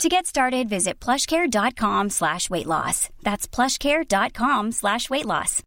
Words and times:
To 0.00 0.08
get 0.08 0.26
started, 0.26 0.68
visit 0.68 0.98
plushcare.com 1.00 2.10
slash 2.10 2.50
weight 2.50 2.66
loss. 2.66 3.08
That's 3.22 3.46
plushcare.com 3.46 4.72
slash 4.72 5.08
weight 5.10 5.26
loss. 5.26 5.62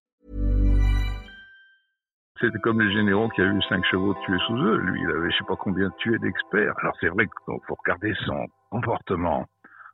C'était 2.41 2.59
comme 2.59 2.81
les 2.81 2.91
généraux 2.91 3.29
qui 3.29 3.41
avaient 3.41 3.55
eu 3.55 3.61
cinq 3.69 3.85
chevaux 3.89 4.13
tués 4.25 4.37
sous 4.47 4.57
eux. 4.57 4.77
Lui, 4.77 4.99
il 5.01 5.09
avait 5.09 5.31
je 5.31 5.37
sais 5.37 5.45
pas 5.47 5.55
combien 5.55 5.89
tué 5.99 6.17
d'experts. 6.19 6.73
Alors 6.81 6.93
c'est 6.99 7.07
vrai 7.07 7.27
qu'il 7.27 7.55
faut 7.65 7.75
regarder 7.85 8.13
son 8.25 8.45
comportement. 8.71 9.45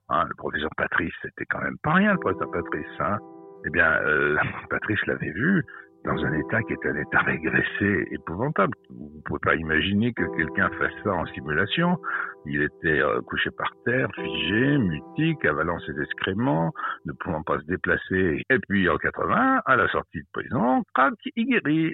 Hein, 0.10 0.26
le 0.28 0.34
professeur 0.36 0.72
Patrice, 0.76 1.14
c'était 1.22 1.46
quand 1.46 1.62
même 1.62 1.78
pas 1.84 1.94
rien, 1.94 2.14
le 2.14 2.18
professeur 2.18 2.50
Patrice. 2.52 3.00
Hein. 3.00 3.20
Eh 3.66 3.70
bien, 3.70 3.92
euh, 4.02 4.38
Patrice 4.72 5.00
l'avait 5.06 5.32
vu, 5.32 5.64
dans 6.04 6.18
un 6.26 6.34
état 6.34 6.62
qui 6.64 6.74
est 6.74 6.86
un 6.86 6.96
état 6.96 7.20
régressé 7.20 8.08
épouvantable. 8.12 8.74
Vous 8.90 9.12
ne 9.16 9.22
pouvez 9.22 9.40
pas 9.40 9.56
imaginer 9.56 10.14
que 10.14 10.24
quelqu'un 10.36 10.70
fasse 10.80 10.94
ça 11.04 11.14
en 11.14 11.26
simulation. 11.28 11.98
Il 12.46 12.62
était 12.62 13.02
euh, 13.02 13.22
couché 13.22 13.52
par 13.52 13.72
terre, 13.86 14.08
figé, 14.16 14.78
mutique, 14.78 15.46
avalant 15.46 15.80
ses 15.80 16.02
excréments, 16.02 16.72
ne 17.06 17.14
pouvant 17.14 17.44
pas 17.44 17.60
se 17.60 17.66
déplacer. 17.66 18.44
Et 18.50 18.60
puis 18.68 18.90
en 18.90 18.98
80, 18.98 19.62
à 19.66 19.76
la 19.76 19.88
sortie 19.90 20.20
de 20.20 20.28
prison, 20.34 20.84
crac, 20.94 21.14
il 21.36 21.46
guérit. 21.46 21.94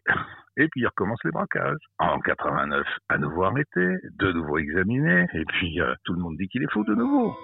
Et 0.59 0.67
puis 0.69 0.81
il 0.81 0.87
recommence 0.87 1.19
les 1.23 1.31
braquages. 1.31 1.77
En 1.99 2.19
89, 2.19 2.85
à 3.09 3.17
nouveau 3.17 3.43
arrêté, 3.43 3.97
de 4.19 4.31
nouveau 4.31 4.57
examiné, 4.57 5.27
et 5.33 5.45
puis 5.45 5.81
euh, 5.81 5.93
tout 6.03 6.13
le 6.13 6.19
monde 6.19 6.37
dit 6.37 6.47
qu'il 6.47 6.63
est 6.63 6.71
fou 6.71 6.83
de 6.85 6.95
nouveau. 6.95 7.35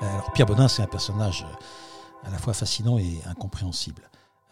Alors 0.00 0.30
Pierre 0.32 0.46
Baudin, 0.46 0.68
c'est 0.68 0.82
un 0.82 0.86
personnage 0.86 1.44
à 2.24 2.30
la 2.30 2.38
fois 2.38 2.54
fascinant 2.54 2.98
et 2.98 3.20
incompréhensible. 3.28 4.02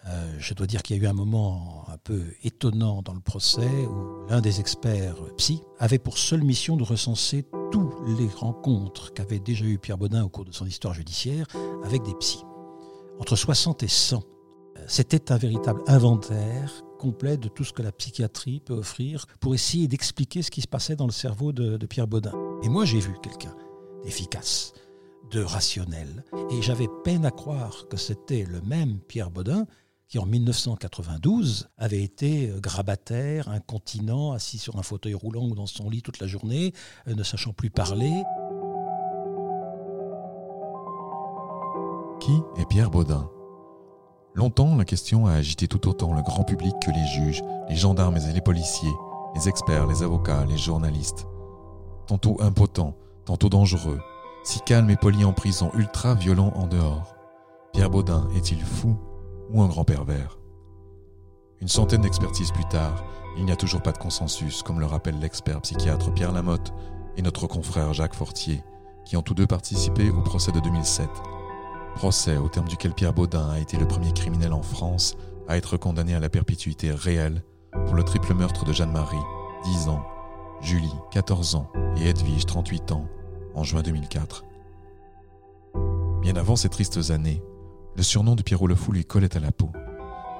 Euh, 0.07 0.35
je 0.39 0.53
dois 0.53 0.67
dire 0.67 0.83
qu'il 0.83 0.97
y 0.97 1.01
a 1.01 1.03
eu 1.03 1.07
un 1.07 1.15
moment 1.15 1.87
un 1.89 1.97
peu 1.97 2.25
étonnant 2.43 3.01
dans 3.03 3.15
le 3.15 3.21
procès 3.21 3.87
où 3.87 4.27
l'un 4.29 4.41
des 4.41 4.61
experts 4.61 5.17
psy 5.39 5.63
avait 5.79 5.99
pour 5.99 6.19
seule 6.19 6.43
mission 6.43 6.77
de 6.77 6.83
recenser 6.83 7.47
toutes 7.73 7.95
les 8.19 8.29
rencontres 8.29 9.15
qu'avait 9.15 9.39
déjà 9.39 9.65
eu 9.65 9.79
Pierre 9.79 9.97
Baudin 9.97 10.23
au 10.23 10.29
cours 10.29 10.45
de 10.45 10.53
son 10.53 10.67
histoire 10.67 10.93
judiciaire 10.93 11.47
avec 11.85 12.03
des 12.03 12.15
psys. 12.17 12.45
Entre 13.19 13.37
60 13.37 13.83
et 13.83 13.89
100. 13.89 14.23
C'était 14.87 15.33
un 15.33 15.39
véritable 15.39 15.83
inventaire 15.87 16.83
complet 16.99 17.37
de 17.37 17.49
tout 17.49 17.65
ce 17.65 17.73
que 17.73 17.83
la 17.83 17.93
psychiatrie 17.93 18.61
peut 18.61 18.75
offrir 18.75 19.27
pour 19.41 19.55
essayer 19.55 19.89
d'expliquer 19.89 20.43
ce 20.43 20.51
qui 20.51 20.61
se 20.61 20.69
passait 20.69 20.97
dans 20.97 21.07
le 21.07 21.13
cerveau 21.13 21.53
de, 21.53 21.77
de 21.77 21.87
Pierre 21.87 22.09
Baudin. 22.09 22.33
Et 22.63 22.69
moi 22.69 22.85
j'ai 22.85 22.99
vu 22.99 23.15
quelqu'un 23.23 23.55
d'efficace, 24.03 24.73
de 25.31 25.43
rationnel, 25.43 26.25
et 26.51 26.61
j'avais 26.61 26.89
peine 27.05 27.25
à 27.25 27.31
croire 27.31 27.89
que 27.89 27.97
c'était 27.97 28.45
le 28.45 28.61
même 28.63 29.01
Pierre 29.01 29.31
Baudin 29.31 29.67
qui 30.09 30.19
en 30.19 30.27
1992 30.27 31.69
avait 31.79 32.03
été 32.03 32.51
euh, 32.51 32.61
grabataire, 32.61 33.49
incontinent, 33.49 34.33
assis 34.33 34.59
sur 34.59 34.77
un 34.77 34.83
fauteuil 34.83 35.15
roulant 35.15 35.47
ou 35.47 35.55
dans 35.55 35.67
son 35.67 35.89
lit 35.89 36.03
toute 36.03 36.21
la 36.21 36.27
journée, 36.27 36.73
euh, 37.09 37.15
ne 37.15 37.23
sachant 37.23 37.53
plus 37.53 37.71
parler. 37.71 38.23
Qui 42.21 42.41
est 42.57 42.69
Pierre 42.69 42.91
Baudin? 42.91 43.31
Longtemps, 44.35 44.77
la 44.77 44.85
question 44.85 45.27
a 45.27 45.33
agité 45.33 45.69
tout 45.69 45.89
autant 45.89 46.13
le 46.13 46.23
grand 46.23 46.45
public 46.45 46.75
que 46.85 46.91
les 46.91 47.07
juges, 47.07 47.43
les 47.69 47.77
gendarmes 47.77 48.17
et 48.17 48.33
les 48.33 48.41
policiers, 48.41 48.93
les 49.35 49.49
experts, 49.49 49.87
les 49.87 50.03
avocats, 50.03 50.45
les 50.45 50.59
journalistes. 50.59 51.27
Tantôt 52.07 52.37
impotent, 52.41 52.95
tantôt 53.25 53.49
dangereux, 53.49 54.01
si 54.43 54.61
calme 54.61 54.91
et 54.91 54.97
poli 54.97 55.25
en 55.25 55.33
prison, 55.33 55.71
ultra 55.75 56.15
violent 56.15 56.53
en 56.57 56.67
dehors. 56.67 57.15
Pierre 57.73 57.91
Baudin 57.91 58.29
est-il 58.37 58.61
fou? 58.61 58.97
Ou 59.51 59.63
un 59.63 59.69
grand 59.69 59.85
pervers. 59.85 60.39
Une 61.61 61.69
centaine 61.69 62.03
d'expertises 62.03 62.53
plus 62.53 62.67
tard, 62.67 63.05
il 63.37 63.45
n'y 63.45 63.53
a 63.53 63.57
toujours 63.57 63.83
pas 63.83 63.93
de 63.93 63.99
consensus, 63.99 64.63
comme 64.63 64.81
le 64.81 64.87
rappelle 64.87 65.19
l'expert 65.19 65.61
psychiatre 65.63 66.13
Pierre 66.13 66.33
Lamotte 66.33 66.73
et 67.17 67.23
notre 67.23 67.47
confrère 67.47 67.93
Jacques 67.93 68.15
Fortier, 68.15 68.63
qui 69.05 69.17
ont 69.17 69.23
tous 69.23 69.35
deux 69.35 69.47
participé 69.47 70.11
au 70.11 70.21
procès 70.21 70.53
de 70.53 70.61
2007. 70.61 71.09
Procès 71.95 72.37
au 72.37 72.49
terme 72.49 72.69
duquel 72.69 72.93
Pierre 72.93 73.13
Baudin 73.13 73.49
a 73.51 73.59
été 73.59 73.77
le 73.77 73.87
premier 73.87 74.13
criminel 74.13 74.53
en 74.53 74.63
France 74.63 75.17
à 75.47 75.57
être 75.57 75.77
condamné 75.77 76.15
à 76.15 76.21
la 76.21 76.29
perpétuité 76.29 76.91
réelle 76.91 77.43
pour 77.87 77.95
le 77.95 78.03
triple 78.03 78.35
meurtre 78.35 78.65
de 78.65 78.73
Jeanne-Marie, 78.73 79.17
10 79.65 79.89
ans, 79.89 80.03
Julie, 80.61 80.95
14 81.11 81.55
ans 81.55 81.71
et 81.97 82.09
Edwige, 82.09 82.47
38 82.47 82.93
ans, 82.93 83.07
en 83.55 83.63
juin 83.63 83.83
2004. 83.83 84.45
Bien 86.21 86.37
avant 86.37 86.57
ces 86.57 86.69
tristes 86.69 87.11
années, 87.11 87.43
le 87.97 88.03
surnom 88.03 88.35
de 88.35 88.43
Pierrot 88.43 88.67
le 88.67 88.75
Fou 88.75 88.93
lui 88.93 89.05
collait 89.05 89.37
à 89.37 89.41
la 89.41 89.53
peau. 89.53 89.71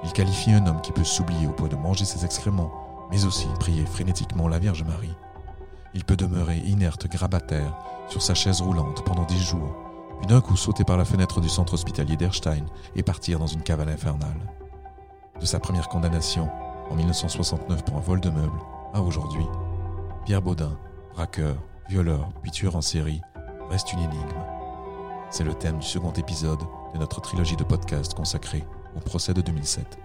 Il 0.03 0.11
qualifie 0.11 0.51
un 0.51 0.67
homme 0.67 0.81
qui 0.81 0.91
peut 0.91 1.03
s'oublier 1.03 1.47
au 1.47 1.51
point 1.51 1.67
de 1.67 1.75
manger 1.75 2.05
ses 2.05 2.25
excréments, 2.25 2.71
mais 3.11 3.25
aussi 3.25 3.47
prier 3.59 3.85
frénétiquement 3.85 4.47
la 4.47 4.59
Vierge 4.59 4.83
Marie. 4.83 5.15
Il 5.93 6.03
peut 6.03 6.17
demeurer 6.17 6.57
inerte 6.57 7.07
grabataire 7.07 7.75
sur 8.09 8.21
sa 8.21 8.33
chaise 8.33 8.61
roulante 8.61 9.03
pendant 9.05 9.23
des 9.23 9.37
jours, 9.37 9.75
puis 10.19 10.27
d'un 10.27 10.41
coup 10.41 10.57
sauter 10.57 10.83
par 10.83 10.97
la 10.97 11.05
fenêtre 11.05 11.41
du 11.41 11.49
centre 11.49 11.73
hospitalier 11.73 12.17
d'Erstein 12.17 12.65
et 12.95 13.03
partir 13.03 13.39
dans 13.39 13.47
une 13.47 13.63
cavale 13.63 13.89
infernale. 13.89 14.51
De 15.39 15.45
sa 15.45 15.59
première 15.59 15.89
condamnation, 15.89 16.49
en 16.89 16.95
1969 16.95 17.83
pour 17.83 17.97
un 17.97 18.01
vol 18.01 18.19
de 18.19 18.29
meubles, 18.29 18.59
à 18.93 19.01
aujourd'hui, 19.01 19.45
Pierre 20.25 20.41
Baudin, 20.41 20.77
braqueur, 21.13 21.55
violeur, 21.89 22.29
puis 22.41 22.51
tueur 22.51 22.75
en 22.75 22.81
série, 22.81 23.21
reste 23.69 23.91
une 23.93 23.99
énigme. 23.99 24.54
C'est 25.35 25.43
le 25.43 25.53
thème 25.53 25.79
du 25.79 25.85
second 25.85 26.13
épisode 26.13 26.61
de 26.93 26.97
notre 26.97 27.19
trilogie 27.19 27.57
de 27.57 27.65
podcasts 27.65 28.13
consacrée 28.13 28.63
au 28.95 29.01
procès 29.01 29.33
de 29.33 29.41
2007. 29.41 29.99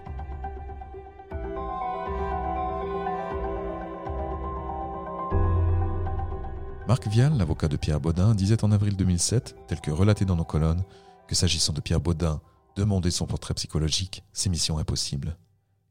Marc 6.85 7.07
Vial, 7.07 7.37
l'avocat 7.37 7.69
de 7.69 7.77
Pierre 7.77 8.01
Baudin, 8.01 8.35
disait 8.35 8.61
en 8.65 8.73
avril 8.73 8.97
2007, 8.97 9.55
tel 9.69 9.79
que 9.79 9.89
relaté 9.89 10.25
dans 10.25 10.35
nos 10.35 10.43
colonnes, 10.43 10.83
que 11.29 11.35
s'agissant 11.35 11.71
de 11.71 11.79
Pierre 11.79 12.01
Baudin, 12.01 12.41
demander 12.75 13.09
son 13.09 13.25
portrait 13.25 13.53
psychologique, 13.53 14.25
c'est 14.33 14.49
mission 14.49 14.79
impossible. 14.79 15.37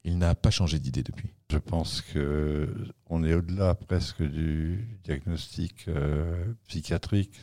Il 0.05 0.19
n'a 0.19 0.35
pas 0.35 0.51
changé 0.51 0.79
d'idée 0.79 1.03
depuis. 1.03 1.33
Je 1.49 1.57
pense 1.57 2.03
que 2.03 2.69
on 3.09 3.25
est 3.25 3.33
au-delà 3.33 3.75
presque 3.75 4.23
du 4.23 5.01
diagnostic 5.03 5.89
euh, 5.89 6.53
psychiatrique. 6.69 7.41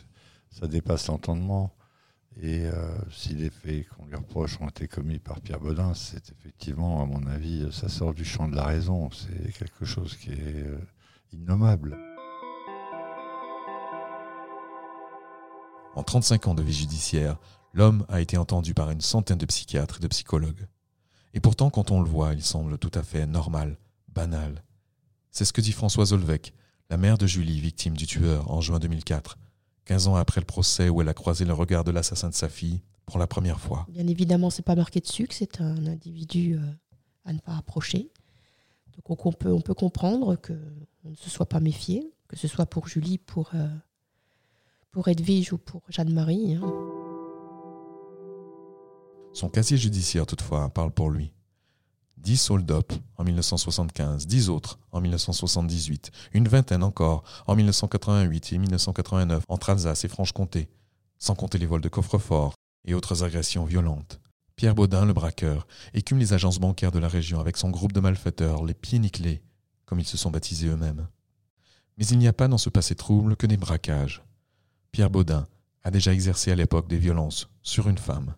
Ça 0.51 0.67
dépasse 0.67 1.07
l'entendement. 1.07 1.73
Et 2.39 2.65
euh, 2.65 2.95
si 3.11 3.33
les 3.33 3.49
faits 3.49 3.87
qu'on 3.89 4.05
lui 4.05 4.15
reproche 4.15 4.59
ont 4.61 4.69
été 4.69 4.87
commis 4.87 5.17
par 5.17 5.41
Pierre 5.41 5.59
Baudin, 5.59 5.93
c'est 5.95 6.31
effectivement, 6.31 7.01
à 7.01 7.05
mon 7.05 7.25
avis, 7.25 7.67
ça 7.71 7.89
sort 7.89 8.13
du 8.13 8.23
champ 8.23 8.47
de 8.47 8.55
la 8.55 8.63
raison. 8.63 9.09
C'est 9.11 9.53
quelque 9.53 9.85
chose 9.85 10.15
qui 10.17 10.31
est 10.31 10.65
euh, 10.65 10.77
innommable. 11.33 11.97
En 15.95 16.03
35 16.03 16.47
ans 16.47 16.53
de 16.53 16.61
vie 16.61 16.73
judiciaire, 16.73 17.37
l'homme 17.73 18.05
a 18.07 18.21
été 18.21 18.37
entendu 18.37 18.75
par 18.75 18.91
une 18.91 19.01
centaine 19.01 19.39
de 19.39 19.47
psychiatres 19.47 19.97
et 19.97 20.03
de 20.03 20.07
psychologues. 20.07 20.67
Et 21.33 21.39
pourtant, 21.39 21.71
quand 21.71 21.89
on 21.89 22.01
le 22.01 22.09
voit, 22.09 22.33
il 22.33 22.43
semble 22.43 22.77
tout 22.77 22.91
à 22.93 23.01
fait 23.01 23.25
normal, 23.25 23.77
banal. 24.09 24.63
C'est 25.31 25.43
ce 25.43 25.53
que 25.53 25.61
dit 25.61 25.71
Françoise 25.71 26.13
Olvec, 26.13 26.53
la 26.91 26.97
mère 26.97 27.17
de 27.17 27.25
Julie, 27.25 27.59
victime 27.59 27.97
du 27.97 28.05
tueur, 28.05 28.51
en 28.51 28.61
juin 28.61 28.77
2004, 28.77 29.37
15 29.87 30.09
ans 30.09 30.15
après 30.15 30.41
le 30.41 30.45
procès 30.45 30.89
où 30.89 31.01
elle 31.01 31.07
a 31.07 31.13
croisé 31.13 31.45
le 31.45 31.53
regard 31.53 31.85
de 31.85 31.91
l'assassin 31.91 32.27
de 32.27 32.33
sa 32.33 32.49
fille 32.49 32.81
pour 33.05 33.17
la 33.19 33.25
première 33.25 33.59
fois. 33.59 33.87
Bien 33.89 34.05
évidemment, 34.05 34.49
c'est 34.49 34.61
pas 34.61 34.75
marqué 34.75 34.99
dessus 34.99 35.27
que 35.27 35.33
c'est 35.33 35.61
un 35.61 35.87
individu 35.87 36.55
euh, 36.55 36.61
à 37.23 37.31
ne 37.31 37.39
pas 37.39 37.55
approcher. 37.55 38.11
Donc 38.97 39.25
on 39.25 39.31
peut, 39.31 39.51
on 39.51 39.61
peut 39.61 39.73
comprendre 39.73 40.35
qu'on 40.35 41.09
ne 41.09 41.15
se 41.15 41.29
soit 41.29 41.45
pas 41.45 41.61
méfié, 41.61 42.11
que 42.27 42.35
ce 42.35 42.49
soit 42.49 42.65
pour 42.65 42.89
Julie, 42.89 43.17
pour, 43.17 43.51
euh, 43.53 43.69
pour 44.91 45.07
Edwige 45.07 45.53
ou 45.53 45.57
pour 45.57 45.83
Jeanne-Marie. 45.87 46.55
Hein. 46.55 46.73
Son 49.31 49.47
casier 49.47 49.77
judiciaire, 49.77 50.25
toutefois, 50.25 50.67
parle 50.69 50.91
pour 50.91 51.09
lui. 51.09 51.31
10 52.17 52.37
sold-up 52.37 52.93
en 53.17 53.23
1975, 53.23 54.27
10 54.27 54.49
autres 54.49 54.79
en 54.91 55.01
1978, 55.01 56.11
une 56.33 56.47
vingtaine 56.47 56.83
encore 56.83 57.23
en 57.45 57.55
1988 57.55 58.53
et 58.53 58.57
1989 58.57 59.43
entre 59.47 59.69
Alsace 59.69 60.03
et 60.03 60.07
Franche-Comté, 60.07 60.69
sans 61.19 61.35
compter 61.35 61.57
les 61.57 61.65
vols 61.65 61.81
de 61.81 61.89
coffres-forts 61.89 62.53
et 62.85 62.93
autres 62.93 63.23
agressions 63.23 63.65
violentes. 63.65 64.19
Pierre 64.55 64.75
Baudin, 64.75 65.05
le 65.05 65.13
braqueur, 65.13 65.67
écume 65.93 66.17
les 66.17 66.33
agences 66.33 66.59
bancaires 66.59 66.91
de 66.91 66.99
la 66.99 67.07
région 67.07 67.39
avec 67.39 67.57
son 67.57 67.69
groupe 67.69 67.93
de 67.93 67.99
malfaiteurs, 67.99 68.65
les 68.65 68.73
pieds 68.73 68.97
nickelés, 68.97 69.43
comme 69.85 69.99
ils 69.99 70.07
se 70.07 70.17
sont 70.17 70.31
baptisés 70.31 70.67
eux-mêmes. 70.67 71.07
Mais 71.97 72.07
il 72.07 72.17
n'y 72.17 72.27
a 72.27 72.33
pas 72.33 72.47
dans 72.47 72.57
ce 72.57 72.69
passé 72.69 72.95
trouble 72.95 73.35
que 73.35 73.47
des 73.47 73.57
braquages. 73.57 74.23
Pierre 74.91 75.09
Baudin 75.11 75.47
a 75.83 75.91
déjà 75.91 76.13
exercé 76.13 76.51
à 76.51 76.55
l'époque 76.55 76.87
des 76.87 76.97
violences 76.97 77.49
sur 77.61 77.87
une 77.87 77.97
femme. 77.97 78.33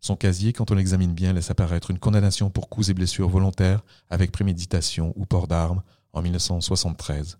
Son 0.00 0.16
casier, 0.16 0.52
quand 0.52 0.70
on 0.70 0.74
l'examine 0.74 1.12
bien, 1.12 1.32
laisse 1.32 1.50
apparaître 1.50 1.90
une 1.90 1.98
condamnation 1.98 2.50
pour 2.50 2.68
coups 2.68 2.88
et 2.88 2.94
blessures 2.94 3.28
volontaires 3.28 3.84
avec 4.10 4.30
préméditation 4.30 5.12
ou 5.16 5.26
port 5.26 5.48
d'armes 5.48 5.82
en 6.12 6.22
1973. 6.22 7.38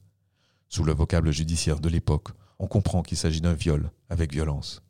Sous 0.68 0.84
le 0.84 0.92
vocable 0.92 1.32
judiciaire 1.32 1.80
de 1.80 1.88
l'époque, 1.88 2.28
on 2.58 2.66
comprend 2.66 3.02
qu'il 3.02 3.16
s'agit 3.16 3.40
d'un 3.40 3.54
viol 3.54 3.90
avec 4.10 4.32
violence. 4.32 4.82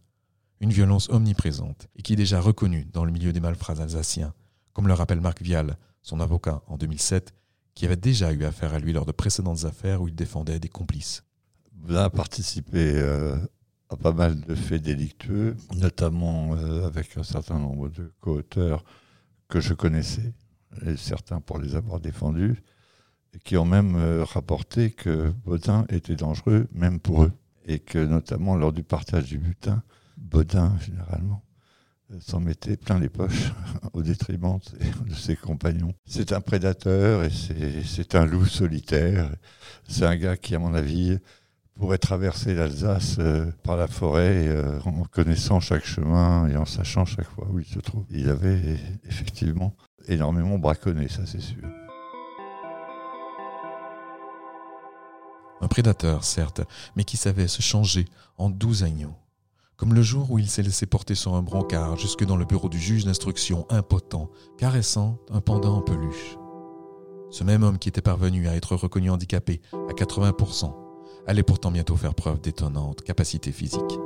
Une 0.61 0.73
violence 0.73 1.09
omniprésente 1.11 1.89
et 1.95 2.03
qui 2.03 2.15
est 2.15 2.17
déjà 2.17 2.41
reconnue 2.41 2.87
dans 2.93 3.05
le 3.05 3.13
milieu 3.13 3.33
des 3.33 3.41
malfrats 3.41 3.81
alsaciens, 3.81 4.33
comme 4.73 4.89
le 4.89 4.95
rappelle 4.95 5.21
Marc 5.21 5.43
Vial, 5.43 5.77
son 6.03 6.21
avocat 6.21 6.63
en 6.67 6.79
2007, 6.79 7.35
qui 7.75 7.85
avait 7.85 7.97
déjà 7.97 8.33
eu 8.33 8.45
affaire 8.45 8.75
à 8.75 8.79
lui 8.79 8.93
lors 8.93 9.07
de 9.07 9.13
précédentes 9.13 9.65
affaires 9.65 10.03
où 10.03 10.09
il 10.09 10.15
défendait 10.15 10.59
des 10.59 10.69
complices. 10.69 11.23
Il 11.89 11.97
a 11.97 12.11
participé 12.11 12.93
euh, 12.97 13.37
à 13.91 13.97
pas 13.97 14.13
mal 14.13 14.41
de 14.41 14.55
faits 14.55 14.83
délictueux, 14.83 15.57
notamment 15.77 16.55
euh, 16.55 16.87
avec 16.87 17.17
un 17.17 17.23
certain 17.23 17.59
nombre 17.59 17.89
de 17.89 18.13
co-auteurs 18.21 18.85
que 19.49 19.61
je 19.61 19.75
connaissais, 19.75 20.35
et 20.85 20.97
certains 20.97 21.41
pour 21.41 21.59
les 21.59 21.75
avoir 21.75 22.01
défendus, 22.01 22.63
et 23.35 23.39
qui 23.39 23.57
ont 23.57 23.65
même 23.65 23.97
euh, 23.97 24.25
rapporté 24.25 24.91
que 24.91 25.31
Baudin 25.45 25.87
était 25.89 26.17
dangereux, 26.17 26.67
même 26.73 27.01
pour 27.01 27.25
eux, 27.25 27.33
et 27.67 27.79
que 27.79 27.99
notamment 27.99 28.57
lors 28.57 28.73
du 28.73 28.83
partage 28.83 29.25
du 29.25 29.39
butin, 29.39 29.83
Baudin, 30.17 30.77
généralement, 30.81 31.43
s'en 32.21 32.41
mettait 32.41 32.77
plein 32.77 32.99
les 32.99 33.09
poches 33.09 33.53
au 33.93 34.03
détriment 34.03 34.59
de 35.07 35.15
ses 35.15 35.37
compagnons. 35.37 35.95
C'est 36.07 36.33
un 36.33 36.41
prédateur 36.41 37.25
et 37.25 37.31
c'est 37.31 38.15
un 38.15 38.27
loup 38.27 38.47
solitaire. 38.47 39.31
C'est 39.89 40.05
un 40.05 40.17
gars 40.17 40.37
qui, 40.37 40.55
à 40.55 40.59
mon 40.59 40.75
avis, 40.75 41.19
pourrait 41.79 41.99
traverser 41.99 42.55
l'Alsace 42.55 43.17
euh, 43.21 43.51
par 43.63 43.77
la 43.77 43.87
forêt 43.87 44.49
euh, 44.49 44.81
en 44.85 45.05
connaissant 45.05 45.61
chaque 45.61 45.85
chemin 45.85 46.49
et 46.49 46.57
en 46.57 46.65
sachant 46.65 47.05
chaque 47.05 47.31
fois 47.31 47.47
où 47.51 47.61
il 47.61 47.65
se 47.65 47.79
trouve. 47.79 48.05
Il 48.11 48.29
avait 48.29 48.77
effectivement 49.07 49.75
énormément 50.09 50.59
braconné, 50.59 51.09
ça 51.09 51.23
c'est 51.25 51.41
sûr. 51.41 51.63
Un 55.61 55.69
prédateur, 55.69 56.25
certes, 56.25 56.63
mais 56.97 57.05
qui 57.05 57.17
savait 57.17 57.49
se 57.49 57.63
changer 57.63 58.07
en 58.37 58.51
douze 58.51 58.83
agneaux 58.83 59.15
comme 59.77 59.95
le 59.95 60.03
jour 60.03 60.33
où 60.33 60.41
il 60.41 60.49
s'est 60.51 60.65
laissé 60.65 60.87
porter 60.87 61.15
sur 61.15 61.37
un 61.37 61.43
brancard 61.43 61.97
jusque 61.97 62.25
dans 62.25 62.37
le 62.37 62.45
bureau 62.45 62.69
du 62.69 62.81
juge 62.81 63.05
d'instruction 63.05 63.65
impotent, 63.71 64.29
caressant 64.59 65.21
un 65.31 65.41
pendant 65.41 65.77
en 65.77 65.83
peluche. 65.83 66.37
Ce 67.31 67.45
même 67.45 67.63
homme 67.63 67.79
qui 67.79 67.89
était 67.89 68.03
parvenu 68.03 68.49
à 68.49 68.57
être 68.57 68.75
reconnu 68.75 69.09
handicapé 69.09 69.61
à 69.73 69.93
80% 69.93 70.88
allait 71.27 71.43
pourtant 71.43 71.71
bientôt 71.71 71.97
faire 71.97 72.15
preuve 72.15 72.41
d'étonnantes 72.41 73.03
capacités 73.03 73.53
physiques. 73.53 73.99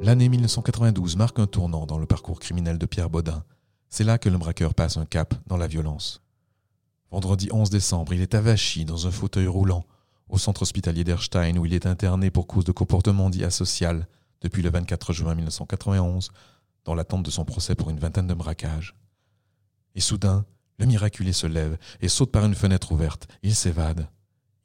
L'année 0.00 0.28
1992 0.28 1.16
marque 1.16 1.38
un 1.38 1.46
tournant 1.46 1.86
dans 1.86 1.98
le 1.98 2.06
parcours 2.06 2.40
criminel 2.40 2.78
de 2.78 2.86
Pierre 2.86 3.10
Baudin. 3.10 3.44
C'est 3.88 4.04
là 4.04 4.18
que 4.18 4.28
le 4.28 4.38
braqueur 4.38 4.74
passe 4.74 4.96
un 4.96 5.04
cap 5.04 5.34
dans 5.46 5.56
la 5.56 5.66
violence. 5.66 6.22
Vendredi 7.10 7.48
11 7.52 7.70
décembre, 7.70 8.14
il 8.14 8.20
est 8.20 8.34
avachi 8.34 8.84
dans 8.84 9.06
un 9.06 9.10
fauteuil 9.10 9.46
roulant 9.46 9.84
au 10.28 10.38
centre 10.38 10.62
hospitalier 10.62 11.04
d'Erstein 11.04 11.58
où 11.58 11.66
il 11.66 11.74
est 11.74 11.86
interné 11.86 12.30
pour 12.30 12.46
cause 12.46 12.64
de 12.64 12.72
comportement 12.72 13.30
dit 13.30 13.44
asocial 13.44 14.06
depuis 14.40 14.62
le 14.62 14.70
24 14.70 15.12
juin 15.12 15.34
1991, 15.34 16.30
dans 16.84 16.94
l'attente 16.94 17.24
de 17.24 17.30
son 17.30 17.44
procès 17.44 17.74
pour 17.74 17.90
une 17.90 17.98
vingtaine 17.98 18.26
de 18.26 18.34
braquages. 18.34 18.96
Et 19.94 20.00
soudain, 20.00 20.46
le 20.78 20.86
miraculé 20.86 21.32
se 21.32 21.46
lève 21.46 21.76
et 22.00 22.08
saute 22.08 22.32
par 22.32 22.44
une 22.46 22.54
fenêtre 22.54 22.92
ouverte. 22.92 23.28
Il 23.42 23.54
s'évade. 23.54 24.08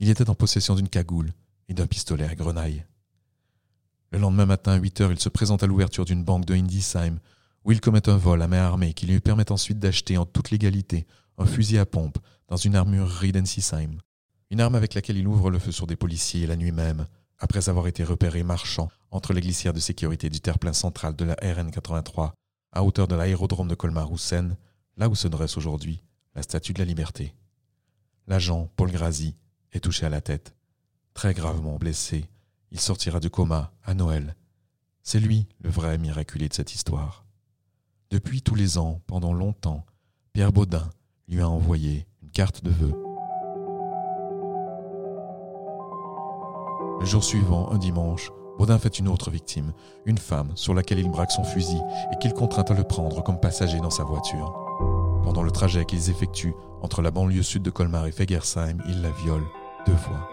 Il 0.06 0.12
était 0.12 0.30
en 0.30 0.36
possession 0.36 0.76
d'une 0.76 0.88
cagoule 0.88 1.34
et 1.68 1.74
d'un 1.74 1.88
pistolet 1.88 2.28
à 2.28 2.36
grenaille. 2.36 2.86
Le 4.12 4.20
lendemain 4.20 4.46
matin, 4.46 4.74
à 4.74 4.76
8 4.76 5.02
heures, 5.02 5.12
il 5.12 5.20
se 5.20 5.30
présente 5.30 5.64
à 5.64 5.66
l'ouverture 5.66 6.06
d'une 6.06 6.24
banque 6.24 6.46
de 6.46 6.54
Hindisheim, 6.54 7.18
où 7.64 7.72
il 7.72 7.82
commet 7.82 8.08
un 8.08 8.16
vol 8.16 8.40
à 8.44 8.48
main 8.48 8.64
armée 8.64 8.94
qui 8.94 9.08
lui 9.08 9.20
permet 9.20 9.52
ensuite 9.52 9.80
d'acheter 9.80 10.20
en 10.20 10.28
toute 10.28 10.52
légalité 10.52 11.08
un 11.40 11.48
fusil 11.48 11.80
à 11.80 11.88
pompe 11.88 12.20
dans 12.50 12.56
une 12.56 12.76
armurerie 12.76 13.32
d'Ensisheim. 13.32 13.98
Une 14.52 14.62
arme 14.62 14.76
avec 14.76 14.94
laquelle 14.94 15.18
il 15.18 15.28
ouvre 15.28 15.50
le 15.50 15.58
feu 15.58 15.72
sur 15.72 15.88
des 15.88 15.96
policiers 15.96 16.46
la 16.46 16.56
nuit 16.56 16.72
même, 16.72 17.08
après 17.40 17.68
avoir 17.68 17.88
été 17.88 18.04
repéré 18.04 18.44
marchant 18.44 18.90
entre 19.10 19.34
les 19.34 19.42
glissières 19.42 19.74
de 19.74 19.80
sécurité 19.80 20.30
du 20.30 20.40
terre-plein 20.40 20.74
central 20.74 21.16
de 21.16 21.26
la 21.26 21.36
RN 21.42 21.72
83, 21.72 22.36
à 22.74 22.84
hauteur 22.84 23.08
de 23.08 23.16
l'aérodrome 23.16 23.70
de 23.70 23.74
Colmar-Roussen, 23.74 24.56
là 24.98 25.10
où 25.10 25.16
se 25.16 25.28
dresse 25.28 25.58
aujourd'hui 25.58 26.04
la 26.36 26.44
Statue 26.44 26.74
de 26.74 26.80
la 26.80 26.86
Liberté. 26.86 27.34
L'agent, 28.28 28.70
Paul 28.76 28.92
Grazi, 28.92 29.36
est 29.76 29.82
touché 29.82 30.06
à 30.06 30.10
la 30.10 30.22
tête. 30.22 30.56
Très 31.14 31.34
gravement 31.34 31.76
blessé, 31.76 32.26
il 32.72 32.80
sortira 32.80 33.20
du 33.20 33.30
coma 33.30 33.72
à 33.84 33.94
Noël. 33.94 34.36
C'est 35.04 35.20
lui 35.20 35.48
le 35.62 35.70
vrai 35.70 35.98
miraculé 35.98 36.48
de 36.48 36.54
cette 36.54 36.74
histoire. 36.74 37.26
Depuis 38.10 38.42
tous 38.42 38.56
les 38.56 38.78
ans, 38.78 39.02
pendant 39.08 39.34
longtemps, 39.34 39.86
Pierre 40.34 40.54
Baudin 40.54 40.90
lui 41.28 41.42
a 41.42 41.50
envoyé 41.50 42.08
une 42.22 42.30
carte 42.32 42.64
de 42.64 42.72
vœux. 42.72 42.96
Le 47.00 47.06
jour 47.06 47.24
suivant, 47.24 47.72
un 47.72 47.78
dimanche, 47.78 48.32
Baudin 48.58 48.80
fait 48.80 49.00
une 49.00 49.10
autre 49.10 49.30
victime, 49.30 49.74
une 50.06 50.18
femme 50.18 50.52
sur 50.56 50.74
laquelle 50.74 51.00
il 51.00 51.10
braque 51.10 51.32
son 51.32 51.44
fusil 51.44 51.82
et 52.14 52.18
qu'il 52.20 52.34
contraint 52.34 52.64
à 52.64 52.74
le 52.74 52.84
prendre 52.84 53.22
comme 53.22 53.40
passager 53.40 53.80
dans 53.80 53.90
sa 53.90 54.06
voiture. 54.06 54.54
Pendant 55.24 55.44
le 55.44 55.52
trajet 55.52 55.86
qu'ils 55.86 56.10
effectuent 56.10 56.56
entre 56.82 57.02
la 57.02 57.12
banlieue 57.12 57.44
sud 57.44 57.64
de 57.64 57.70
Colmar 57.72 58.06
et 58.06 58.12
Fegersheim, 58.12 58.78
il 58.88 59.02
la 59.02 59.12
viole 59.12 59.46
deux 59.86 59.96
fois. 59.96 60.30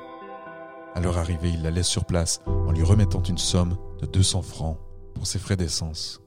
À 0.94 1.00
leur 1.00 1.18
arrivée, 1.18 1.50
il 1.50 1.62
la 1.62 1.70
laisse 1.70 1.88
sur 1.88 2.04
place 2.04 2.40
en 2.46 2.72
lui 2.72 2.82
remettant 2.82 3.22
une 3.22 3.38
somme 3.38 3.76
de 4.00 4.06
200 4.06 4.42
francs 4.42 4.78
pour 5.14 5.26
ses 5.26 5.38
frais 5.38 5.56
d'essence. 5.56 6.20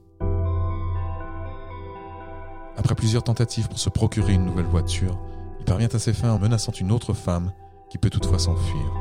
Après 2.76 2.94
plusieurs 2.94 3.22
tentatives 3.22 3.68
pour 3.68 3.78
se 3.78 3.88
procurer 3.88 4.34
une 4.34 4.44
nouvelle 4.44 4.66
voiture, 4.66 5.18
il 5.58 5.64
parvient 5.64 5.88
à 5.92 5.98
ses 5.98 6.12
fins 6.12 6.32
en 6.32 6.38
menaçant 6.38 6.72
une 6.72 6.92
autre 6.92 7.14
femme 7.14 7.52
qui 7.90 7.98
peut 7.98 8.10
toutefois 8.10 8.38
s'enfuir. 8.38 8.92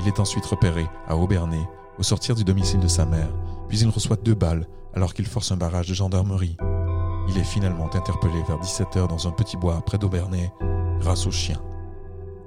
Il 0.00 0.08
est 0.08 0.20
ensuite 0.20 0.44
repéré 0.44 0.86
à 1.08 1.16
Aubernay 1.16 1.66
au 1.98 2.02
sortir 2.02 2.34
du 2.34 2.44
domicile 2.44 2.80
de 2.80 2.88
sa 2.88 3.06
mère, 3.06 3.30
puis 3.68 3.78
il 3.78 3.88
reçoit 3.88 4.16
deux 4.16 4.34
balles 4.34 4.66
alors 4.94 5.14
qu'il 5.14 5.26
force 5.26 5.50
un 5.52 5.56
barrage 5.56 5.88
de 5.88 5.94
gendarmerie. 5.94 6.56
Il 7.28 7.38
est 7.38 7.44
finalement 7.44 7.86
interpellé 7.94 8.42
vers 8.46 8.58
17h 8.58 9.08
dans 9.08 9.26
un 9.26 9.32
petit 9.32 9.56
bois 9.56 9.80
près 9.84 9.98
d'Aubernay 9.98 10.52
grâce 11.00 11.26
au 11.26 11.30
chien. 11.30 11.60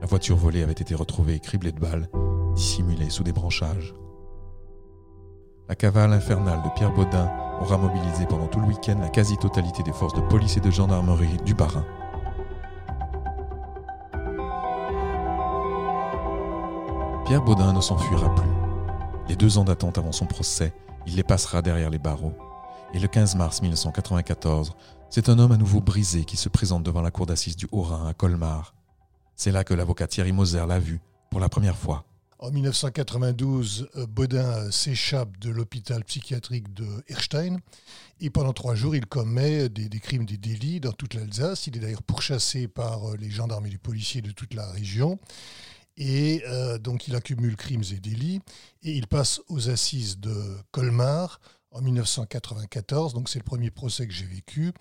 La 0.01 0.07
voiture 0.07 0.37
volée 0.37 0.63
avait 0.63 0.71
été 0.71 0.95
retrouvée 0.95 1.39
criblée 1.39 1.71
de 1.71 1.79
balles, 1.79 2.09
dissimulée 2.55 3.09
sous 3.09 3.23
des 3.23 3.33
branchages. 3.33 3.93
La 5.67 5.75
cavale 5.75 6.13
infernale 6.13 6.63
de 6.63 6.69
Pierre 6.75 6.93
Baudin 6.93 7.29
aura 7.61 7.77
mobilisé 7.77 8.25
pendant 8.25 8.47
tout 8.47 8.59
le 8.59 8.67
week-end 8.67 8.97
la 8.99 9.09
quasi-totalité 9.09 9.83
des 9.83 9.91
forces 9.91 10.15
de 10.15 10.21
police 10.21 10.57
et 10.57 10.61
de 10.61 10.71
gendarmerie 10.71 11.37
du 11.45 11.53
Barin. 11.53 11.85
Pierre 17.25 17.43
Baudin 17.43 17.73
ne 17.73 17.81
s'enfuira 17.81 18.33
plus. 18.33 18.49
Les 19.27 19.35
deux 19.35 19.59
ans 19.59 19.63
d'attente 19.63 19.99
avant 19.99 20.11
son 20.11 20.25
procès, 20.25 20.73
il 21.05 21.15
les 21.15 21.23
passera 21.23 21.61
derrière 21.61 21.91
les 21.91 21.99
barreaux. 21.99 22.33
Et 22.93 22.99
le 22.99 23.07
15 23.07 23.35
mars 23.35 23.61
1994, 23.61 24.75
c'est 25.11 25.29
un 25.29 25.37
homme 25.37 25.51
à 25.51 25.57
nouveau 25.57 25.81
brisé 25.81 26.23
qui 26.23 26.37
se 26.37 26.49
présente 26.49 26.81
devant 26.81 27.01
la 27.01 27.11
cour 27.11 27.27
d'assises 27.27 27.55
du 27.55 27.67
Haut-Rhin 27.71 28.07
à 28.07 28.13
Colmar. 28.15 28.73
C'est 29.39 29.53
là 29.53 29.63
que 29.63 29.73
l'avocat 29.73 30.05
Thierry 30.05 30.33
Moser 30.33 30.65
l'a 30.67 30.79
vu 30.79 30.99
pour 31.29 31.39
la 31.39 31.47
première 31.47 31.77
fois. 31.77 32.03
En 32.39 32.51
1992, 32.51 33.87
euh, 33.95 34.05
Baudin 34.05 34.43
euh, 34.43 34.69
s'échappe 34.69 35.39
de 35.39 35.49
l'hôpital 35.49 36.03
psychiatrique 36.03 36.73
de 36.73 36.85
Erstein 37.07 37.59
et 38.19 38.29
pendant 38.29 38.51
trois 38.51 38.75
jours, 38.75 38.97
il 38.97 39.05
commet 39.05 39.69
des, 39.69 39.87
crimes, 40.01 40.25
des 40.25 40.35
délits 40.35 40.81
dans 40.81 40.91
toute 40.91 41.13
l'Alsace. 41.13 41.67
Il 41.67 41.77
est 41.77 41.79
d'ailleurs 41.79 42.03
pourchassé 42.03 42.67
par 42.67 43.11
euh, 43.11 43.15
les 43.15 43.29
gendarmes 43.29 43.65
et 43.65 43.69
les 43.69 43.77
policiers 43.77 44.21
de 44.21 44.31
toute 44.31 44.53
la 44.53 44.69
région. 44.71 45.17
Et 45.95 46.43
donc 46.81 47.09
il 47.09 47.15
accumule 47.15 47.57
crimes 47.57 47.83
et 47.91 47.99
délits 47.99 48.39
et 48.83 48.93
il 48.93 49.05
passe 49.05 49.41
aux 49.49 49.69
assises 49.69 50.17
de 50.17 50.55
Colmar 50.71 51.41
en 51.71 51.81
1994. 51.81 53.13
Donc 53.13 53.29
c'est 53.29 53.39
le 53.39 53.43
premier 53.43 53.71
procès 53.71 54.07
que 54.07 54.13
j'ai 54.13 54.25
vécu. 54.25 54.73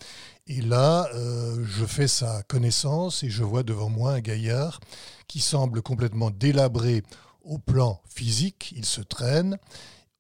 Et 0.47 0.61
là, 0.61 1.09
euh, 1.15 1.65
je 1.65 1.85
fais 1.85 2.09
sa 2.09 2.43
connaissance 2.45 3.23
et 3.23 3.31
je 3.31 3.45
vois 3.45 3.63
devant 3.63 3.89
moi 3.89 4.13
un 4.13 4.21
gaillard 4.21 4.81
qui 5.27 5.41
semble 5.41 5.83
complètement 5.83 6.31
délabré 6.31 7.03
au 7.43 7.59
plan 7.59 8.01
physique. 8.09 8.73
Il 8.77 8.85
se 8.85 9.01
traîne. 9.01 9.59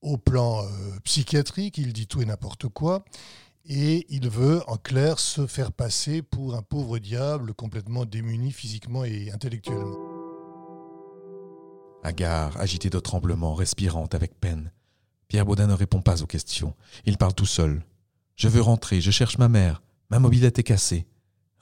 Au 0.00 0.16
plan 0.16 0.62
euh, 0.62 0.68
psychiatrique, 1.02 1.76
il 1.76 1.92
dit 1.92 2.06
tout 2.06 2.22
et 2.22 2.24
n'importe 2.24 2.68
quoi. 2.68 3.04
Et 3.66 4.06
il 4.08 4.30
veut, 4.30 4.62
en 4.66 4.76
clair, 4.76 5.18
se 5.18 5.46
faire 5.46 5.72
passer 5.72 6.22
pour 6.22 6.54
un 6.54 6.62
pauvre 6.62 6.98
diable 6.98 7.52
complètement 7.52 8.04
démuni 8.04 8.52
physiquement 8.52 9.04
et 9.04 9.30
intellectuellement. 9.32 9.96
Hagard, 12.04 12.56
agité 12.58 12.88
de 12.88 12.98
tremblements, 13.00 13.54
respirant 13.54 14.06
avec 14.12 14.38
peine. 14.40 14.70
Pierre 15.28 15.44
Baudin 15.44 15.66
ne 15.66 15.74
répond 15.74 16.00
pas 16.00 16.22
aux 16.22 16.26
questions. 16.26 16.74
Il 17.04 17.18
parle 17.18 17.34
tout 17.34 17.46
seul. 17.46 17.82
Je 18.34 18.48
veux 18.48 18.62
rentrer, 18.62 19.02
je 19.02 19.10
cherche 19.10 19.36
ma 19.36 19.48
mère. 19.48 19.82
Ma 20.08 20.18
mobilette 20.18 20.58
est 20.58 20.64
cassée, 20.64 21.06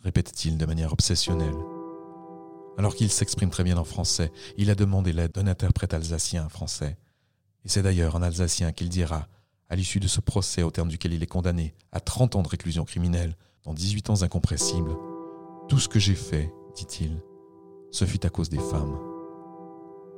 répète-t-il 0.04 0.56
de 0.56 0.66
manière 0.66 0.92
obsessionnelle. 0.92 1.56
Alors 2.78 2.94
qu'il 2.94 3.11
s'exprime 3.11 3.50
très 3.50 3.64
bien 3.64 3.76
en 3.76 3.85
français, 3.85 4.30
il 4.56 4.70
a 4.70 4.76
demandé 4.76 5.12
l'aide 5.12 5.32
d'un 5.32 5.49
interprète 5.49 5.94
alsacien 5.94 6.49
français. 6.49 6.96
Et 7.64 7.68
c'est 7.68 7.82
d'ailleurs 7.82 8.14
en 8.14 8.23
alsacien 8.23 8.70
qu'il 8.70 8.88
dira 8.88 9.26
à 9.68 9.75
l'issue 9.75 9.99
de 9.99 10.06
ce 10.06 10.20
procès 10.20 10.62
au 10.62 10.70
terme 10.70 10.88
duquel 10.88 11.12
il 11.12 11.25
est 11.25 11.26
condamné 11.26 11.75
à 11.90 11.99
30 11.99 12.37
ans 12.37 12.42
de 12.42 12.49
réclusion 12.49 12.85
criminelle 12.85 13.37
dans 13.64 13.75
18 13.75 14.11
ans 14.11 14.23
incompressibles. 14.23 14.96
Tout 15.68 15.80
ce 15.80 15.88
que 15.88 15.99
j'ai 15.99 16.14
fait, 16.14 16.52
dit-il, 16.76 17.20
ce 17.90 18.04
fut 18.04 18.25
à 18.25 18.30
cause 18.30 18.49
des 18.49 18.61
femmes. 18.61 18.96